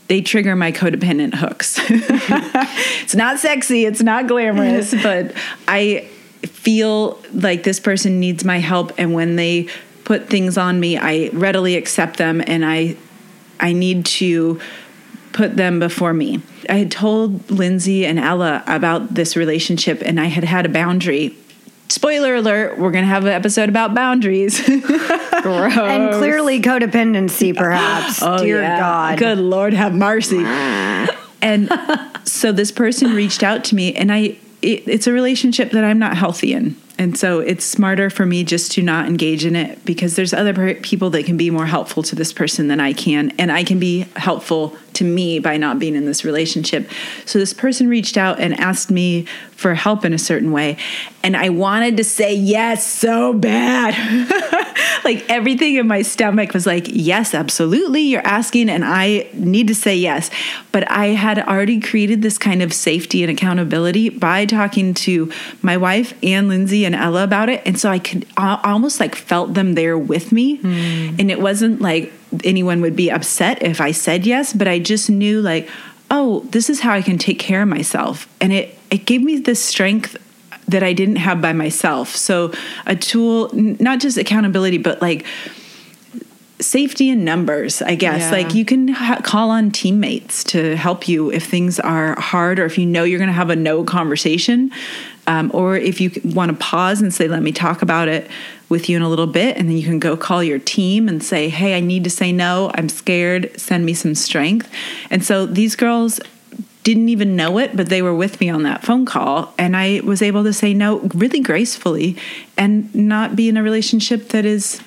they 0.09 0.21
trigger 0.21 0.55
my 0.55 0.71
codependent 0.71 1.35
hooks. 1.35 1.79
it's 1.89 3.15
not 3.15 3.39
sexy, 3.39 3.85
it's 3.85 4.03
not 4.03 4.27
glamorous, 4.27 4.95
but 5.03 5.35
I 5.67 6.09
feel 6.47 7.19
like 7.33 7.63
this 7.63 7.81
person 7.81 8.21
needs 8.21 8.45
my 8.45 8.59
help. 8.59 8.93
And 8.99 9.13
when 9.15 9.37
they 9.37 9.69
put 10.05 10.29
things 10.29 10.59
on 10.59 10.81
me, 10.81 10.97
I 10.99 11.31
readily 11.33 11.77
accept 11.77 12.17
them 12.19 12.43
and 12.47 12.65
I 12.65 12.97
I 13.61 13.73
need 13.73 14.05
to 14.07 14.61
put 15.33 15.57
them 15.57 15.81
before 15.81 16.13
me. 16.13 16.43
I 16.69 16.75
had 16.75 16.91
told 16.91 17.51
Lindsay 17.51 18.05
and 18.07 18.19
Ella 18.19 18.63
about 18.67 19.15
this 19.15 19.37
relationship 19.37 20.03
and 20.05 20.21
I 20.21 20.27
had 20.27 20.45
had 20.45 20.67
a 20.67 20.69
boundary. 20.69 21.37
Spoiler 21.89 22.37
alert, 22.37 22.79
we're 22.79 22.91
going 22.91 23.05
to 23.05 23.09
have 23.09 23.25
an 23.25 23.33
episode 23.33 23.69
about 23.69 23.95
boundaries. 23.95 24.61
Gross. 25.43 25.77
And 25.77 26.15
clearly 26.15 26.61
codependency, 26.61 27.53
oh, 27.55 27.59
perhaps. 27.59 28.21
Dear 28.21 28.59
Oh, 28.59 28.63
yeah. 28.63 28.79
God. 28.79 29.19
Good 29.19 29.39
Lord, 29.39 29.75
have 29.75 29.95
mercy. 29.95 30.39
and 31.43 31.71
so 32.25 32.53
this 32.53 32.73
person 32.73 33.15
reached 33.15 33.43
out 33.43 33.65
to 33.65 33.75
me, 33.75 33.95
and 33.95 34.11
I, 34.11 34.39
it, 34.65 34.89
it's 34.89 35.07
a 35.07 35.13
relationship 35.13 35.71
that 35.71 35.85
I'm 35.85 35.99
not 35.99 36.17
healthy 36.17 36.53
in. 36.53 36.77
And 36.97 37.19
so 37.19 37.41
it's 37.41 37.65
smarter 37.65 38.09
for 38.09 38.25
me 38.25 38.45
just 38.45 38.73
to 38.73 38.83
not 38.83 39.07
engage 39.07 39.45
in 39.45 39.57
it 39.57 39.85
because 39.85 40.15
there's 40.15 40.33
other 40.33 40.75
people 40.77 41.11
that 41.11 41.25
can 41.25 41.37
be 41.37 41.51
more 41.51 41.67
helpful 41.67 42.03
to 42.05 42.15
this 42.15 42.33
person 42.33 42.69
than 42.69 42.79
I 42.79 42.93
can. 42.93 43.33
And 43.39 43.51
I 43.51 43.65
can 43.65 43.81
be 43.81 44.07
helpful 44.15 44.77
to 44.95 45.05
me 45.05 45.41
by 45.41 45.57
not 45.57 45.79
being 45.79 45.97
in 45.97 46.07
this 46.07 46.25
relationship. 46.25 46.89
So 47.25 47.39
this 47.39 47.53
person 47.53 47.89
reached 47.89 48.17
out 48.17 48.39
and 48.39 48.59
asked 48.59 48.91
me 48.91 49.27
for 49.51 49.75
help 49.75 50.05
in 50.05 50.13
a 50.13 50.19
certain 50.19 50.53
way. 50.53 50.77
And 51.23 51.37
I 51.37 51.49
wanted 51.49 51.97
to 51.97 52.05
say 52.05 52.35
yes 52.35 52.87
so 52.87 53.33
bad. 53.33 53.95
like 55.05 55.29
everything 55.31 55.77
in 55.77 55.87
my 55.87 56.03
stomach 56.03 56.53
was 56.53 56.67
like, 56.67 56.87
yes, 56.89 57.35
absolutely, 57.35 58.03
you're 58.03 58.27
asking, 58.27 58.69
and 58.69 58.85
I 58.85 59.29
need 59.33 59.69
to 59.69 59.75
say 59.75 59.97
yes. 59.97 60.31
But 60.73 60.91
I 60.91 61.09
had 61.09 61.39
already 61.39 61.81
created 61.81 62.23
this 62.23 62.39
kind 62.39 62.63
of 62.63 62.73
safety 62.73 63.23
and 63.23 63.31
accountability 63.31 64.09
by 64.11 64.45
talking 64.47 64.95
to 64.95 65.33
my 65.63 65.77
wife 65.77 66.15
and 66.23 66.49
Lindsay 66.49 66.84
and 66.85 66.95
Ella 66.95 67.25
about 67.25 67.49
it. 67.49 67.63
And 67.65 67.79
so 67.79 67.91
I 67.91 67.99
could 67.99 68.27
I 68.37 68.61
almost 68.65 69.01
like 69.01 69.15
felt 69.15 69.55
them 69.55 69.75
there 69.75 69.99
with 69.99 70.33
me. 70.33 70.57
Hmm. 70.57 71.17
And 71.19 71.31
it 71.31 71.41
wasn't 71.41 71.81
like 71.81 72.13
anyone 72.43 72.81
would 72.81 72.97
be 72.97 73.11
upset 73.11 73.63
if 73.63 73.81
I 73.81 73.93
said 73.93 74.27
yes, 74.27 74.53
but 74.53 74.69
I 74.69 74.79
just 74.79 75.11
knew 75.11 75.41
like, 75.41 75.69
oh, 76.11 76.41
this 76.51 76.69
is 76.71 76.81
how 76.81 76.93
I 76.93 77.03
can 77.03 77.19
take 77.19 77.39
care 77.39 77.63
of 77.63 77.69
myself. 77.69 78.29
And 78.41 78.53
it 78.53 78.79
it 78.91 79.07
gave 79.07 79.23
me 79.23 79.39
this 79.39 79.63
strength 79.63 80.17
that 80.69 80.83
I 80.83 80.93
didn't 80.93 81.17
have 81.17 81.41
by 81.43 81.53
myself. 81.53 82.15
So 82.17 82.53
a 82.87 82.97
tool, 82.97 83.51
n- 83.53 83.77
not 83.81 84.01
just 84.01 84.17
accountability, 84.17 84.79
but 84.79 85.03
like 85.03 85.27
safety 86.61 87.09
in 87.11 87.25
numbers, 87.25 87.83
I 87.83 87.95
guess. 87.95 88.23
Yeah. 88.23 88.31
Like 88.31 88.55
you 88.55 88.65
can 88.65 88.89
ha- 88.89 89.21
call 89.23 89.51
on 89.51 89.71
teammates 89.71 90.45
to 90.45 90.77
help 90.77 91.09
you 91.09 91.31
if 91.31 91.47
things 91.47 91.81
are 91.81 92.19
hard 92.21 92.59
or 92.59 92.65
if 92.65 92.79
you 92.79 92.87
know 92.87 93.05
you're 93.05 93.19
going 93.19 93.29
to 93.29 93.35
have 93.35 93.51
a 93.51 93.57
no 93.57 93.85
conversation. 93.85 94.71
Um, 95.27 95.51
or 95.55 95.77
if 95.77 96.01
you 96.01 96.11
want 96.23 96.51
to 96.51 96.57
pause 96.59 97.01
and 97.01 97.13
say, 97.13 97.29
let 97.29 97.43
me 97.43 97.51
talk 97.51 97.81
about 97.81 98.09
it 98.09 98.31
with 98.69 98.89
you 98.89 98.97
in 98.97 99.03
a 99.03 99.09
little 99.09 99.27
bit. 99.27 99.57
And 99.57 99.69
then 99.69 99.77
you 99.77 99.85
can 99.85 99.99
go 99.99 100.17
call 100.17 100.45
your 100.45 100.59
team 100.59 101.09
and 101.09 101.23
say, 101.23 101.49
hey, 101.49 101.77
I 101.77 101.81
need 101.81 102.05
to 102.05 102.11
say 102.11 102.31
no. 102.31 102.71
I'm 102.75 102.89
scared. 102.89 103.59
Send 103.59 103.87
me 103.87 103.95
some 103.95 104.15
strength. 104.15 104.71
And 105.11 105.25
so 105.25 105.47
these 105.47 105.77
girls 105.77 106.21
didn't 106.83 107.09
even 107.09 107.35
know 107.35 107.59
it, 107.59 107.75
but 107.75 107.89
they 107.89 108.03
were 108.03 108.15
with 108.15 108.39
me 108.41 108.51
on 108.51 108.63
that 108.65 108.85
phone 108.85 109.07
call. 109.07 109.55
And 109.59 109.75
I 109.75 110.03
was 110.05 110.21
able 110.21 110.45
to 110.45 110.53
say 110.53 110.75
no 110.75 110.99
really 111.15 111.41
gracefully 111.41 112.17
and 112.59 112.95
not 112.95 113.35
be 113.35 113.49
in 113.49 113.57
a 113.57 113.63
relationship 113.63 114.29
that 114.29 114.45
is 114.45 114.83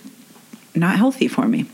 not 0.78 0.98
healthy 0.98 1.28
for 1.28 1.48
me. 1.48 1.66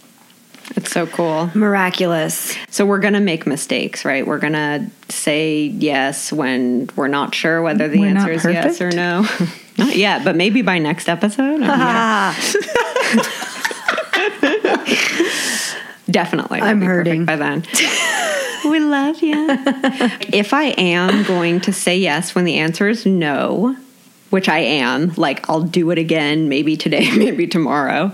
It's 0.75 0.91
so 0.91 1.05
cool. 1.05 1.51
Miraculous. 1.53 2.55
So 2.69 2.85
we're 2.85 2.99
going 2.99 3.13
to 3.13 3.19
make 3.19 3.45
mistakes, 3.45 4.05
right? 4.05 4.25
We're 4.25 4.39
going 4.39 4.53
to 4.53 4.87
say 5.09 5.65
yes 5.65 6.31
when 6.31 6.89
we're 6.95 7.09
not 7.09 7.35
sure 7.35 7.61
whether 7.61 7.87
the 7.87 7.99
We're 7.99 8.07
answer 8.07 8.31
is 8.31 8.45
yes 8.45 8.81
or 8.81 8.91
no. 8.91 9.27
not 9.77 9.95
yet, 9.95 10.23
but 10.23 10.35
maybe 10.35 10.61
by 10.61 10.79
next 10.79 11.09
episode. 11.09 11.59
Definitely. 16.09 16.61
I'm 16.61 16.79
be 16.79 16.85
hurting. 16.85 17.25
by 17.25 17.35
then. 17.35 17.63
we 18.65 18.79
love 18.79 19.21
you. 19.21 19.47
if 20.31 20.53
I 20.53 20.73
am 20.77 21.23
going 21.23 21.59
to 21.61 21.73
say 21.73 21.97
yes 21.97 22.35
when 22.35 22.45
the 22.45 22.59
answer 22.59 22.87
is 22.87 23.05
no, 23.05 23.75
which 24.29 24.49
I 24.49 24.59
am, 24.59 25.13
like 25.15 25.49
I'll 25.49 25.61
do 25.61 25.91
it 25.91 25.97
again, 25.97 26.49
maybe 26.49 26.77
today, 26.77 27.09
maybe 27.17 27.47
tomorrow. 27.47 28.11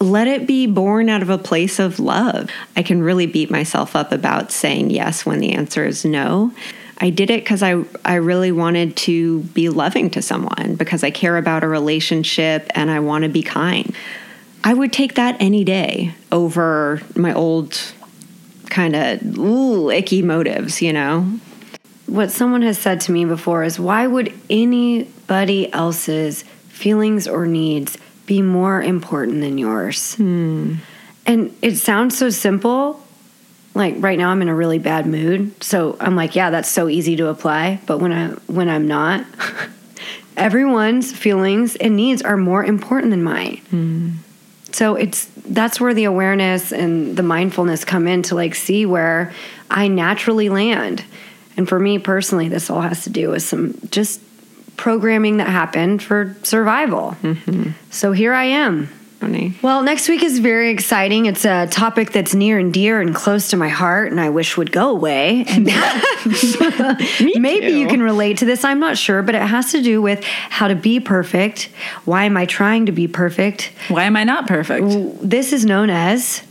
Let 0.00 0.26
it 0.26 0.46
be 0.46 0.66
born 0.66 1.08
out 1.08 1.22
of 1.22 1.28
a 1.28 1.38
place 1.38 1.78
of 1.78 2.00
love. 2.00 2.50
I 2.74 2.82
can 2.82 3.02
really 3.02 3.26
beat 3.26 3.50
myself 3.50 3.94
up 3.94 4.12
about 4.12 4.50
saying 4.50 4.90
yes 4.90 5.26
when 5.26 5.40
the 5.40 5.52
answer 5.52 5.84
is 5.84 6.04
no. 6.04 6.52
I 6.98 7.10
did 7.10 7.30
it 7.30 7.42
because 7.44 7.62
I, 7.62 7.84
I 8.04 8.14
really 8.14 8.52
wanted 8.52 8.96
to 8.98 9.40
be 9.40 9.68
loving 9.68 10.10
to 10.10 10.22
someone 10.22 10.74
because 10.76 11.04
I 11.04 11.10
care 11.10 11.36
about 11.36 11.64
a 11.64 11.68
relationship 11.68 12.70
and 12.74 12.90
I 12.90 13.00
want 13.00 13.24
to 13.24 13.28
be 13.28 13.42
kind. 13.42 13.94
I 14.64 14.74
would 14.74 14.92
take 14.92 15.14
that 15.14 15.36
any 15.40 15.64
day 15.64 16.14
over 16.32 17.00
my 17.16 17.32
old 17.32 17.78
kind 18.68 18.94
of 18.94 19.90
icky 19.92 20.22
motives, 20.22 20.82
you 20.82 20.92
know? 20.92 21.40
what 22.10 22.32
someone 22.32 22.62
has 22.62 22.76
said 22.76 23.00
to 23.00 23.12
me 23.12 23.24
before 23.24 23.62
is 23.62 23.78
why 23.78 24.04
would 24.04 24.32
anybody 24.50 25.72
else's 25.72 26.42
feelings 26.68 27.28
or 27.28 27.46
needs 27.46 27.96
be 28.30 28.42
more 28.42 28.80
important 28.80 29.40
than 29.40 29.58
yours? 29.58 30.16
And 31.26 31.52
it 31.62 31.78
sounds 31.78 32.16
so 32.16 32.30
simple. 32.30 33.02
Like 33.74 33.96
right 33.98 34.16
now 34.16 34.30
I'm 34.30 34.40
in 34.40 34.48
a 34.48 34.54
really 34.54 34.78
bad 34.78 35.04
mood. 35.04 35.60
So 35.64 35.96
I'm 35.98 36.14
like, 36.14 36.36
yeah, 36.36 36.50
that's 36.50 36.68
so 36.68 36.88
easy 36.88 37.16
to 37.16 37.26
apply, 37.26 37.80
but 37.86 37.98
when 37.98 38.12
I 38.12 38.28
when 38.46 38.68
I'm 38.68 38.86
not, 38.86 39.26
everyone's 40.36 41.10
feelings 41.12 41.74
and 41.74 41.96
needs 41.96 42.22
are 42.22 42.36
more 42.36 42.64
important 42.64 43.10
than 43.10 43.24
mine. 43.24 43.60
So 44.70 44.94
it's 44.94 45.24
that's 45.44 45.80
where 45.80 45.92
the 45.92 46.04
awareness 46.04 46.72
and 46.72 47.16
the 47.16 47.24
mindfulness 47.24 47.84
come 47.84 48.06
in 48.06 48.22
to 48.22 48.36
like 48.36 48.54
see 48.54 48.86
where 48.86 49.32
I 49.68 49.88
naturally 49.88 50.50
land. 50.50 51.04
And 51.56 51.68
for 51.68 51.80
me 51.80 51.98
personally, 51.98 52.48
this 52.48 52.70
all 52.70 52.80
has 52.80 53.02
to 53.04 53.10
do 53.10 53.30
with 53.30 53.42
some 53.42 53.74
just 53.90 54.20
programming 54.76 55.38
that 55.38 55.48
happened 55.48 56.02
for 56.02 56.36
survival. 56.42 57.16
Mm-hmm. 57.22 57.70
So 57.90 58.12
here 58.12 58.32
I 58.32 58.44
am. 58.44 58.88
Funny. 59.20 59.54
Well, 59.60 59.82
next 59.82 60.08
week 60.08 60.22
is 60.22 60.38
very 60.38 60.70
exciting. 60.70 61.26
It's 61.26 61.44
a 61.44 61.66
topic 61.66 62.10
that's 62.10 62.34
near 62.34 62.58
and 62.58 62.72
dear 62.72 63.02
and 63.02 63.14
close 63.14 63.48
to 63.48 63.58
my 63.58 63.68
heart, 63.68 64.10
and 64.10 64.18
I 64.18 64.30
wish 64.30 64.56
would 64.56 64.72
go 64.72 64.88
away. 64.88 65.44
And 65.46 65.64
maybe 67.36 67.72
you 67.72 67.86
can 67.86 68.02
relate 68.02 68.38
to 68.38 68.46
this. 68.46 68.64
I'm 68.64 68.80
not 68.80 68.96
sure, 68.96 69.22
but 69.22 69.34
it 69.34 69.42
has 69.42 69.72
to 69.72 69.82
do 69.82 70.00
with 70.00 70.24
how 70.24 70.68
to 70.68 70.74
be 70.74 71.00
perfect. 71.00 71.68
Why 72.06 72.24
am 72.24 72.38
I 72.38 72.46
trying 72.46 72.86
to 72.86 72.92
be 72.92 73.08
perfect? 73.08 73.72
Why 73.88 74.04
am 74.04 74.16
I 74.16 74.24
not 74.24 74.48
perfect? 74.48 74.86
This 75.20 75.52
is 75.52 75.66
known 75.66 75.90
as 75.90 76.42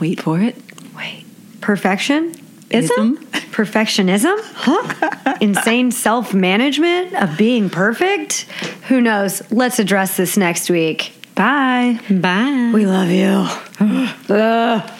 Wait 0.00 0.20
for 0.20 0.40
it. 0.40 0.56
wait 0.96 1.24
perfection. 1.60 2.34
Ism? 2.72 3.16
Perfectionism? 3.52 4.36
Huh? 4.54 5.36
Insane 5.40 5.90
self 5.90 6.32
management 6.34 7.14
of 7.14 7.36
being 7.36 7.68
perfect? 7.70 8.42
Who 8.88 9.00
knows? 9.00 9.42
Let's 9.52 9.78
address 9.78 10.16
this 10.16 10.36
next 10.36 10.70
week. 10.70 11.12
Bye. 11.34 12.00
Bye. 12.10 12.70
We 12.74 12.86
love 12.86 13.10
you. 13.10 13.46
Ugh. 14.34 14.90